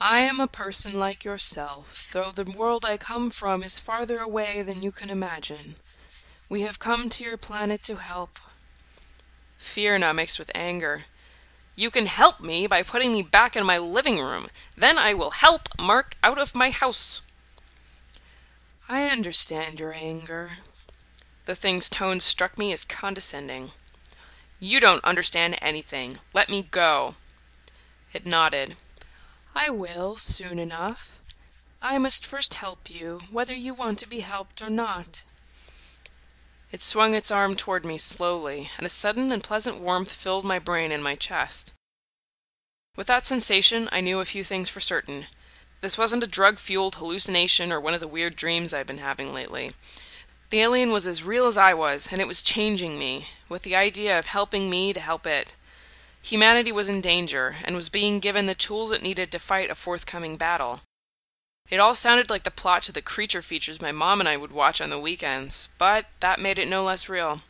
I 0.00 0.20
am 0.20 0.40
a 0.40 0.46
person 0.46 0.98
like 0.98 1.26
yourself, 1.26 2.08
though 2.10 2.30
the 2.30 2.50
world 2.50 2.86
I 2.86 2.96
come 2.96 3.28
from 3.28 3.62
is 3.62 3.78
farther 3.78 4.20
away 4.20 4.62
than 4.62 4.82
you 4.82 4.92
can 4.92 5.10
imagine. 5.10 5.74
We 6.48 6.62
have 6.62 6.78
come 6.78 7.10
to 7.10 7.22
your 7.22 7.36
planet 7.36 7.82
to 7.82 7.96
help. 7.96 8.38
Fear 9.60 9.98
now 9.98 10.12
mixed 10.12 10.38
with 10.38 10.50
anger. 10.54 11.04
You 11.76 11.90
can 11.90 12.06
help 12.06 12.40
me 12.40 12.66
by 12.66 12.82
putting 12.82 13.12
me 13.12 13.22
back 13.22 13.54
in 13.54 13.64
my 13.64 13.78
living 13.78 14.18
room. 14.18 14.48
Then 14.76 14.98
I 14.98 15.14
will 15.14 15.30
help 15.30 15.68
Mark 15.78 16.16
out 16.24 16.38
of 16.38 16.54
my 16.56 16.70
house. 16.70 17.22
I 18.88 19.04
understand 19.04 19.78
your 19.78 19.92
anger. 19.92 20.52
The 21.44 21.54
thing's 21.54 21.88
tone 21.88 22.18
struck 22.20 22.58
me 22.58 22.72
as 22.72 22.84
condescending. 22.84 23.70
You 24.58 24.80
don't 24.80 25.04
understand 25.04 25.56
anything. 25.62 26.18
Let 26.34 26.48
me 26.48 26.66
go. 26.68 27.14
It 28.12 28.26
nodded. 28.26 28.76
I 29.54 29.70
will, 29.70 30.16
soon 30.16 30.58
enough. 30.58 31.20
I 31.80 31.98
must 31.98 32.26
first 32.26 32.54
help 32.54 32.90
you, 32.90 33.20
whether 33.30 33.54
you 33.54 33.74
want 33.74 33.98
to 34.00 34.08
be 34.08 34.20
helped 34.20 34.62
or 34.62 34.70
not. 34.70 35.22
It 36.72 36.80
swung 36.80 37.14
its 37.14 37.30
arm 37.30 37.56
toward 37.56 37.84
me 37.84 37.98
slowly, 37.98 38.70
and 38.76 38.86
a 38.86 38.90
sudden 38.90 39.32
and 39.32 39.42
pleasant 39.42 39.80
warmth 39.80 40.12
filled 40.12 40.44
my 40.44 40.58
brain 40.58 40.92
and 40.92 41.02
my 41.02 41.16
chest. 41.16 41.72
With 42.96 43.08
that 43.08 43.26
sensation, 43.26 43.88
I 43.90 44.00
knew 44.00 44.20
a 44.20 44.24
few 44.24 44.44
things 44.44 44.68
for 44.68 44.80
certain. 44.80 45.26
This 45.80 45.98
wasn't 45.98 46.22
a 46.22 46.28
drug 46.28 46.58
fueled 46.58 46.96
hallucination 46.96 47.72
or 47.72 47.80
one 47.80 47.94
of 47.94 48.00
the 48.00 48.06
weird 48.08 48.36
dreams 48.36 48.72
I've 48.72 48.86
been 48.86 48.98
having 48.98 49.32
lately. 49.32 49.72
The 50.50 50.60
alien 50.60 50.90
was 50.90 51.06
as 51.06 51.24
real 51.24 51.46
as 51.46 51.56
I 51.56 51.74
was, 51.74 52.10
and 52.12 52.20
it 52.20 52.26
was 52.26 52.42
changing 52.42 52.98
me, 52.98 53.26
with 53.48 53.62
the 53.62 53.76
idea 53.76 54.18
of 54.18 54.26
helping 54.26 54.68
me 54.68 54.92
to 54.92 55.00
help 55.00 55.26
it. 55.26 55.54
Humanity 56.22 56.70
was 56.70 56.88
in 56.88 57.00
danger, 57.00 57.56
and 57.64 57.74
was 57.74 57.88
being 57.88 58.20
given 58.20 58.46
the 58.46 58.54
tools 58.54 58.92
it 58.92 59.02
needed 59.02 59.32
to 59.32 59.38
fight 59.38 59.70
a 59.70 59.74
forthcoming 59.74 60.36
battle. 60.36 60.80
It 61.70 61.78
all 61.78 61.94
sounded 61.94 62.30
like 62.30 62.42
the 62.42 62.50
plot 62.50 62.82
to 62.84 62.92
the 62.92 63.00
creature 63.00 63.42
features 63.42 63.80
my 63.80 63.92
mom 63.92 64.18
and 64.18 64.28
I 64.28 64.36
would 64.36 64.50
watch 64.50 64.80
on 64.80 64.90
the 64.90 64.98
weekends, 64.98 65.68
but 65.78 66.06
that 66.18 66.40
made 66.40 66.58
it 66.58 66.66
no 66.66 66.82
less 66.82 67.08
real. 67.08 67.42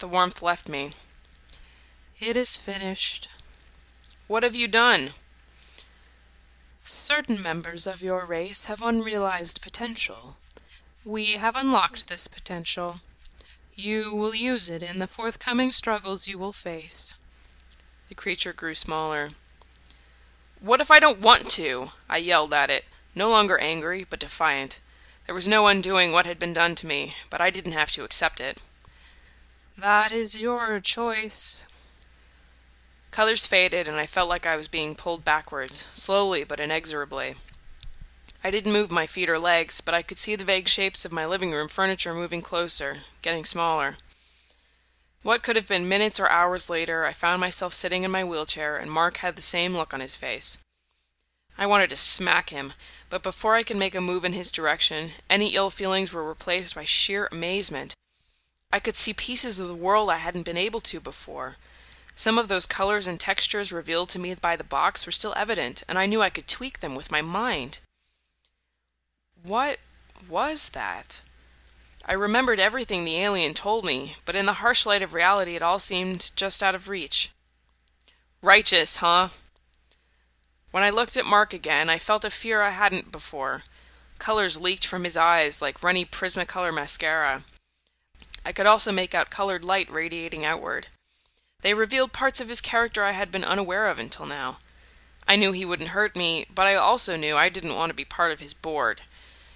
The 0.00 0.08
warmth 0.08 0.42
left 0.42 0.68
me. 0.68 0.94
It 2.18 2.36
is 2.36 2.56
finished. 2.56 3.28
What 4.26 4.42
have 4.42 4.56
you 4.56 4.66
done? 4.66 5.10
Certain 6.82 7.40
members 7.40 7.86
of 7.86 8.02
your 8.02 8.24
race 8.26 8.64
have 8.64 8.82
unrealized 8.82 9.62
potential. 9.62 10.34
We 11.04 11.32
have 11.32 11.54
unlocked 11.54 12.08
this 12.08 12.26
potential. 12.26 13.00
You 13.76 14.16
will 14.16 14.34
use 14.34 14.68
it 14.68 14.82
in 14.82 14.98
the 14.98 15.06
forthcoming 15.06 15.70
struggles 15.70 16.26
you 16.26 16.38
will 16.38 16.52
face. 16.52 17.14
The 18.08 18.16
creature 18.16 18.52
grew 18.52 18.74
smaller. 18.74 19.30
What 20.60 20.80
if 20.80 20.90
I 20.90 20.98
don't 20.98 21.20
want 21.20 21.48
to? 21.50 21.90
I 22.10 22.16
yelled 22.16 22.52
at 22.52 22.68
it 22.68 22.84
no 23.14 23.28
longer 23.28 23.58
angry, 23.58 24.06
but 24.08 24.20
defiant. 24.20 24.80
There 25.26 25.34
was 25.34 25.48
no 25.48 25.66
undoing 25.66 26.12
what 26.12 26.26
had 26.26 26.38
been 26.38 26.52
done 26.52 26.74
to 26.76 26.86
me, 26.86 27.14
but 27.30 27.40
I 27.40 27.50
didn't 27.50 27.72
have 27.72 27.90
to 27.92 28.04
accept 28.04 28.40
it. 28.40 28.58
That 29.78 30.12
is 30.12 30.40
your 30.40 30.80
choice. 30.80 31.64
Colors 33.10 33.46
faded, 33.46 33.88
and 33.88 33.98
I 33.98 34.06
felt 34.06 34.28
like 34.28 34.46
I 34.46 34.56
was 34.56 34.68
being 34.68 34.94
pulled 34.94 35.24
backwards, 35.24 35.86
slowly 35.90 36.44
but 36.44 36.60
inexorably. 36.60 37.36
I 38.44 38.50
didn't 38.50 38.72
move 38.72 38.90
my 38.90 39.06
feet 39.06 39.28
or 39.28 39.38
legs, 39.38 39.80
but 39.80 39.94
I 39.94 40.02
could 40.02 40.18
see 40.18 40.34
the 40.34 40.44
vague 40.44 40.66
shapes 40.66 41.04
of 41.04 41.12
my 41.12 41.24
living 41.24 41.52
room 41.52 41.68
furniture 41.68 42.14
moving 42.14 42.42
closer, 42.42 42.98
getting 43.20 43.44
smaller. 43.44 43.98
What 45.22 45.44
could 45.44 45.54
have 45.54 45.68
been 45.68 45.88
minutes 45.88 46.18
or 46.18 46.28
hours 46.28 46.68
later, 46.68 47.04
I 47.04 47.12
found 47.12 47.40
myself 47.40 47.72
sitting 47.72 48.02
in 48.02 48.10
my 48.10 48.24
wheelchair, 48.24 48.76
and 48.76 48.90
Mark 48.90 49.18
had 49.18 49.36
the 49.36 49.42
same 49.42 49.74
look 49.74 49.94
on 49.94 50.00
his 50.00 50.16
face. 50.16 50.58
I 51.58 51.66
wanted 51.66 51.90
to 51.90 51.96
smack 51.96 52.50
him, 52.50 52.72
but 53.10 53.22
before 53.22 53.54
I 53.54 53.62
could 53.62 53.76
make 53.76 53.94
a 53.94 54.00
move 54.00 54.24
in 54.24 54.32
his 54.32 54.50
direction, 54.50 55.12
any 55.28 55.54
ill 55.54 55.70
feelings 55.70 56.12
were 56.12 56.26
replaced 56.26 56.74
by 56.74 56.84
sheer 56.84 57.28
amazement. 57.30 57.94
I 58.72 58.80
could 58.80 58.96
see 58.96 59.12
pieces 59.12 59.60
of 59.60 59.68
the 59.68 59.74
world 59.74 60.08
I 60.08 60.16
hadn't 60.16 60.44
been 60.44 60.56
able 60.56 60.80
to 60.80 60.98
before. 60.98 61.56
Some 62.14 62.38
of 62.38 62.48
those 62.48 62.66
colors 62.66 63.06
and 63.06 63.20
textures 63.20 63.72
revealed 63.72 64.08
to 64.10 64.18
me 64.18 64.34
by 64.34 64.56
the 64.56 64.64
box 64.64 65.04
were 65.06 65.12
still 65.12 65.34
evident, 65.36 65.82
and 65.88 65.98
I 65.98 66.06
knew 66.06 66.22
I 66.22 66.30
could 66.30 66.48
tweak 66.48 66.80
them 66.80 66.94
with 66.94 67.10
my 67.10 67.22
mind. 67.22 67.80
What 69.42 69.78
was 70.28 70.70
that? 70.70 71.22
I 72.04 72.14
remembered 72.14 72.58
everything 72.58 73.04
the 73.04 73.18
alien 73.18 73.54
told 73.54 73.84
me, 73.84 74.16
but 74.24 74.34
in 74.34 74.46
the 74.46 74.54
harsh 74.54 74.86
light 74.86 75.02
of 75.02 75.14
reality 75.14 75.54
it 75.54 75.62
all 75.62 75.78
seemed 75.78 76.32
just 76.34 76.62
out 76.62 76.74
of 76.74 76.88
reach. 76.88 77.30
Righteous, 78.42 78.96
huh? 78.96 79.28
When 80.72 80.82
I 80.82 80.88
looked 80.88 81.18
at 81.18 81.26
Mark 81.26 81.52
again, 81.52 81.90
I 81.90 81.98
felt 81.98 82.24
a 82.24 82.30
fear 82.30 82.62
I 82.62 82.70
hadn't 82.70 83.12
before. 83.12 83.62
Colors 84.18 84.58
leaked 84.58 84.86
from 84.86 85.04
his 85.04 85.18
eyes 85.18 85.60
like 85.60 85.82
runny 85.82 86.06
Prismacolor 86.06 86.72
mascara. 86.72 87.44
I 88.44 88.52
could 88.52 88.66
also 88.66 88.90
make 88.90 89.14
out 89.14 89.28
colored 89.28 89.66
light 89.66 89.90
radiating 89.90 90.46
outward. 90.46 90.86
They 91.60 91.74
revealed 91.74 92.14
parts 92.14 92.40
of 92.40 92.48
his 92.48 92.62
character 92.62 93.04
I 93.04 93.12
had 93.12 93.30
been 93.30 93.44
unaware 93.44 93.86
of 93.86 93.98
until 93.98 94.24
now. 94.24 94.58
I 95.28 95.36
knew 95.36 95.52
he 95.52 95.66
wouldn't 95.66 95.90
hurt 95.90 96.16
me, 96.16 96.46
but 96.52 96.66
I 96.66 96.74
also 96.74 97.16
knew 97.16 97.36
I 97.36 97.50
didn't 97.50 97.76
want 97.76 97.90
to 97.90 97.94
be 97.94 98.06
part 98.06 98.32
of 98.32 98.40
his 98.40 98.54
board. 98.54 99.02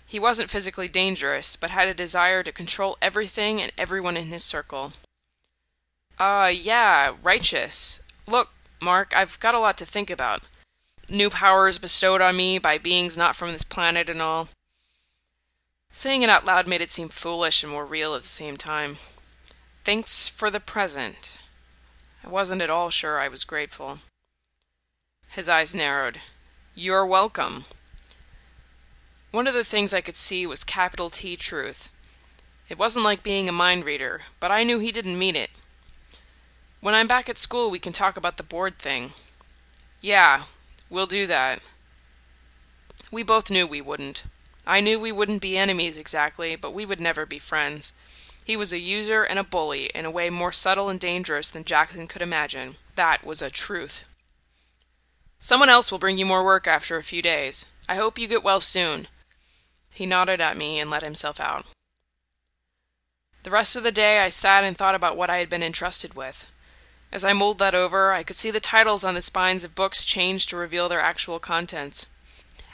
He 0.04 0.20
wasn't 0.20 0.50
physically 0.50 0.86
dangerous, 0.86 1.56
but 1.56 1.70
had 1.70 1.88
a 1.88 1.94
desire 1.94 2.42
to 2.42 2.52
control 2.52 2.98
everything 3.00 3.62
and 3.62 3.72
everyone 3.78 4.18
in 4.18 4.26
his 4.26 4.44
circle. 4.44 4.92
Uh, 6.18 6.52
yeah, 6.54 7.14
righteous. 7.22 8.00
Look, 8.28 8.50
Mark, 8.82 9.14
I've 9.16 9.40
got 9.40 9.54
a 9.54 9.58
lot 9.58 9.78
to 9.78 9.86
think 9.86 10.10
about 10.10 10.42
new 11.10 11.30
powers 11.30 11.78
bestowed 11.78 12.20
on 12.20 12.36
me 12.36 12.58
by 12.58 12.78
beings 12.78 13.16
not 13.16 13.36
from 13.36 13.52
this 13.52 13.64
planet 13.64 14.08
and 14.08 14.20
all. 14.20 14.48
Saying 15.90 16.22
it 16.22 16.30
out 16.30 16.44
loud 16.44 16.66
made 16.66 16.80
it 16.80 16.90
seem 16.90 17.08
foolish 17.08 17.62
and 17.62 17.72
more 17.72 17.86
real 17.86 18.14
at 18.14 18.22
the 18.22 18.28
same 18.28 18.56
time. 18.56 18.98
Thanks 19.84 20.28
for 20.28 20.50
the 20.50 20.60
present. 20.60 21.38
I 22.24 22.28
wasn't 22.28 22.62
at 22.62 22.70
all 22.70 22.90
sure 22.90 23.20
I 23.20 23.28
was 23.28 23.44
grateful. 23.44 24.00
His 25.30 25.48
eyes 25.48 25.74
narrowed. 25.74 26.20
You're 26.74 27.06
welcome. 27.06 27.64
One 29.30 29.46
of 29.46 29.54
the 29.54 29.64
things 29.64 29.94
I 29.94 30.00
could 30.00 30.16
see 30.16 30.46
was 30.46 30.64
capital 30.64 31.08
T 31.08 31.36
truth. 31.36 31.88
It 32.68 32.78
wasn't 32.78 33.04
like 33.04 33.22
being 33.22 33.48
a 33.48 33.52
mind 33.52 33.84
reader, 33.84 34.22
but 34.40 34.50
I 34.50 34.64
knew 34.64 34.78
he 34.78 34.90
didn't 34.90 35.18
mean 35.18 35.36
it. 35.36 35.50
When 36.80 36.94
I'm 36.94 37.06
back 37.06 37.28
at 37.28 37.38
school, 37.38 37.70
we 37.70 37.78
can 37.78 37.92
talk 37.92 38.16
about 38.16 38.38
the 38.38 38.42
board 38.42 38.78
thing. 38.78 39.12
Yeah, 40.00 40.44
we'll 40.90 41.06
do 41.06 41.26
that. 41.26 41.60
We 43.10 43.22
both 43.22 43.50
knew 43.50 43.66
we 43.66 43.80
wouldn't. 43.80 44.24
I 44.66 44.80
knew 44.80 44.98
we 44.98 45.12
wouldn't 45.12 45.42
be 45.42 45.56
enemies 45.56 45.96
exactly, 45.96 46.56
but 46.56 46.74
we 46.74 46.84
would 46.84 47.00
never 47.00 47.24
be 47.24 47.38
friends. 47.38 47.92
He 48.44 48.56
was 48.56 48.72
a 48.72 48.78
user 48.78 49.22
and 49.22 49.38
a 49.38 49.44
bully 49.44 49.86
in 49.94 50.04
a 50.04 50.10
way 50.10 50.30
more 50.30 50.52
subtle 50.52 50.88
and 50.88 51.00
dangerous 51.00 51.50
than 51.50 51.64
Jackson 51.64 52.06
could 52.06 52.22
imagine. 52.22 52.76
That 52.94 53.24
was 53.24 53.42
a 53.42 53.50
truth. 53.50 54.04
Someone 55.38 55.68
else 55.68 55.90
will 55.90 55.98
bring 55.98 56.18
you 56.18 56.26
more 56.26 56.44
work 56.44 56.66
after 56.66 56.96
a 56.96 57.02
few 57.02 57.22
days. 57.22 57.66
I 57.88 57.96
hope 57.96 58.18
you 58.18 58.26
get 58.26 58.42
well 58.42 58.60
soon. 58.60 59.08
He 59.90 60.06
nodded 60.06 60.40
at 60.40 60.56
me 60.56 60.78
and 60.78 60.90
let 60.90 61.02
himself 61.02 61.40
out. 61.40 61.66
The 63.42 63.50
rest 63.50 63.76
of 63.76 63.82
the 63.82 63.92
day 63.92 64.18
I 64.18 64.28
sat 64.28 64.64
and 64.64 64.76
thought 64.76 64.96
about 64.96 65.16
what 65.16 65.30
I 65.30 65.38
had 65.38 65.48
been 65.48 65.62
entrusted 65.62 66.14
with. 66.14 66.46
As 67.12 67.24
I 67.24 67.32
mulled 67.32 67.58
that 67.58 67.74
over, 67.74 68.12
I 68.12 68.22
could 68.22 68.36
see 68.36 68.50
the 68.50 68.60
titles 68.60 69.04
on 69.04 69.14
the 69.14 69.22
spines 69.22 69.64
of 69.64 69.74
books 69.74 70.04
change 70.04 70.46
to 70.48 70.56
reveal 70.56 70.88
their 70.88 71.00
actual 71.00 71.38
contents. 71.38 72.08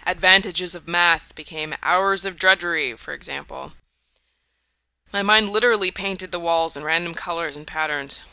Advantages 0.07 0.75
of 0.75 0.88
Math 0.88 1.35
became 1.35 1.75
Hours 1.83 2.25
of 2.25 2.37
Drudgery, 2.37 2.95
for 2.97 3.14
example. 3.14 3.73
My 5.12 5.23
mind 5.23 5.51
literally 5.51 5.90
painted 5.90 6.33
the 6.33 6.40
walls 6.40 6.77
in 6.77 6.83
random 6.83 7.14
colors 7.14 7.57
and 7.57 7.66
patterns. 7.66 8.25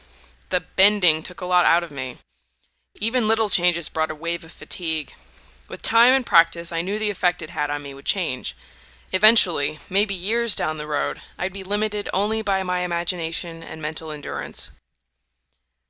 The 0.50 0.64
bending 0.76 1.22
took 1.22 1.42
a 1.42 1.46
lot 1.46 1.66
out 1.66 1.84
of 1.84 1.92
me. 1.92 2.16
Even 3.00 3.28
little 3.28 3.50
changes 3.50 3.90
brought 3.90 4.10
a 4.10 4.16
wave 4.16 4.44
of 4.44 4.52
fatigue. 4.52 5.14
With 5.68 5.84
time 5.84 6.14
and 6.14 6.26
practice, 6.26 6.72
I 6.72 6.82
knew 6.82 6.98
the 6.98 7.12
effect 7.12 7.42
it 7.42 7.52
had 7.52 7.70
on 7.70 7.84
me 7.84 7.94
would 7.94 8.06
change. 8.06 8.56
Eventually, 9.12 9.80
maybe 9.90 10.16
years 10.16 10.56
down 10.56 10.78
the 10.78 10.88
road, 10.88 11.20
I'd 11.38 11.54
be 11.54 11.64
limited 11.64 12.10
only 12.14 12.42
by 12.42 12.64
my 12.64 12.80
imagination 12.80 13.62
and 13.62 13.82
mental 13.82 14.10
endurance. 14.10 14.72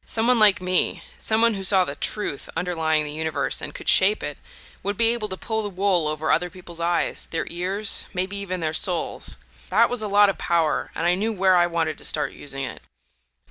Someone 0.10 0.40
like 0.40 0.60
me, 0.60 1.04
someone 1.20 1.54
who 1.54 1.62
saw 1.62 1.86
the 1.86 1.94
truth 1.94 2.50
underlying 2.58 3.04
the 3.04 3.12
universe 3.12 3.62
and 3.62 3.76
could 3.76 3.88
shape 3.88 4.24
it, 4.24 4.40
would 4.82 4.98
be 4.98 5.14
able 5.14 5.28
to 5.28 5.38
pull 5.38 5.62
the 5.62 5.70
wool 5.70 6.08
over 6.08 6.32
other 6.32 6.50
people's 6.50 6.80
eyes, 6.80 7.28
their 7.28 7.46
ears, 7.52 8.08
maybe 8.12 8.36
even 8.38 8.60
their 8.60 8.74
souls. 8.74 9.38
That 9.70 9.88
was 9.88 10.02
a 10.02 10.08
lot 10.08 10.28
of 10.28 10.40
power, 10.40 10.90
and 10.96 11.06
I 11.06 11.14
knew 11.14 11.32
where 11.32 11.56
I 11.56 11.68
wanted 11.68 11.96
to 12.00 12.04
start 12.04 12.32
using 12.32 12.64
it. 12.64 12.80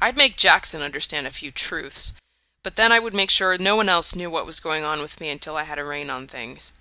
I'd 0.00 0.16
make 0.16 0.36
Jackson 0.36 0.82
understand 0.82 1.28
a 1.28 1.30
few 1.30 1.52
truths, 1.52 2.12
but 2.64 2.74
then 2.74 2.90
I 2.90 2.98
would 2.98 3.14
make 3.14 3.30
sure 3.30 3.56
no 3.56 3.76
one 3.76 3.88
else 3.88 4.16
knew 4.16 4.28
what 4.28 4.44
was 4.44 4.58
going 4.58 4.82
on 4.82 5.00
with 5.00 5.20
me 5.20 5.30
until 5.30 5.56
I 5.56 5.62
had 5.62 5.78
a 5.78 5.84
rein 5.84 6.10
on 6.10 6.26
things. 6.26 6.72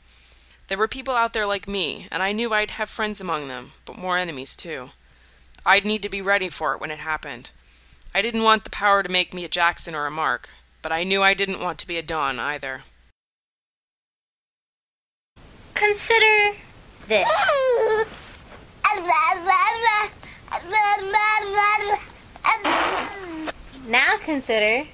There 0.70 0.78
were 0.80 0.88
people 0.88 1.14
out 1.14 1.34
there 1.34 1.46
like 1.46 1.68
me, 1.68 2.08
and 2.12 2.24
I 2.24 2.32
knew 2.32 2.52
I'd 2.52 2.72
have 2.72 2.90
friends 2.90 3.22
among 3.22 3.48
them, 3.48 3.74
but 3.86 3.96
more 3.96 4.18
enemies 4.18 4.56
too. 4.56 4.90
I'd 5.68 5.86
need 5.86 6.02
to 6.02 6.10
be 6.10 6.20
ready 6.20 6.50
for 6.50 6.74
it 6.74 6.82
when 6.82 6.90
it 6.90 6.98
happened. 6.98 7.52
I 8.14 8.22
didn't 8.22 8.44
want 8.44 8.64
the 8.64 8.70
power 8.70 9.04
to 9.04 9.10
make 9.10 9.34
me 9.34 9.46
a 9.46 9.50
Jackson 9.50 9.94
or 9.94 10.06
a 10.06 10.12
Mark, 10.12 10.50
but 10.82 10.92
I 10.92 11.04
knew 11.04 11.22
I 11.22 11.34
didn't 11.34 11.60
want 11.60 11.78
to 11.80 11.88
be 11.88 11.98
a 11.98 12.02
Dawn 12.02 12.40
either. 12.40 12.84
Consider 15.74 16.58
this. 17.08 17.28
Now 23.88 24.18
consider 24.18 24.88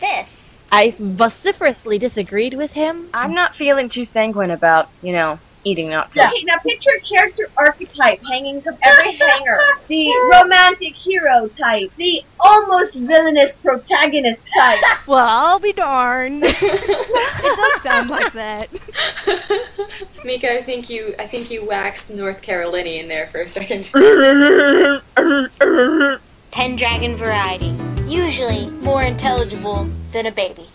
this. 0.00 0.28
I 0.70 0.94
vociferously 0.98 1.98
disagreed 1.98 2.54
with 2.54 2.72
him. 2.72 3.08
I'm 3.12 3.34
not 3.34 3.56
feeling 3.56 3.88
too 3.88 4.04
sanguine 4.04 4.50
about, 4.50 4.88
you 5.02 5.12
know, 5.12 5.38
eating 5.68 5.90
not 5.90 6.10
Yeah. 6.14 6.28
Okay, 6.28 6.42
now 6.44 6.58
picture 6.58 6.90
a 6.96 7.00
character 7.00 7.48
archetype 7.56 8.20
hanging 8.28 8.60
from 8.62 8.76
every 8.82 9.12
hanger. 9.20 9.58
The 9.86 10.12
romantic 10.32 10.94
hero 10.94 11.48
type. 11.48 11.90
The 11.96 12.24
almost 12.40 12.94
villainous 12.94 13.54
protagonist 13.62 14.42
type. 14.56 14.78
Well, 15.06 15.26
I'll 15.26 15.58
be 15.58 15.72
darned. 15.72 16.42
it 16.46 17.56
does 17.56 17.82
sound 17.82 18.10
like 18.10 18.32
that. 18.34 18.68
Mika, 20.22 20.52
I 20.52 20.62
think 20.62 20.90
you 20.90 21.14
I 21.18 21.26
think 21.26 21.50
you 21.50 21.64
waxed 21.64 22.10
North 22.10 22.42
Carolinian 22.42 23.08
there 23.08 23.26
for 23.28 23.40
a 23.40 23.48
second. 23.48 23.88
Pendragon 26.50 27.16
variety. 27.16 27.74
Usually 28.06 28.68
more 28.82 29.02
intelligible 29.02 29.88
than 30.12 30.26
a 30.26 30.32
baby. 30.32 30.68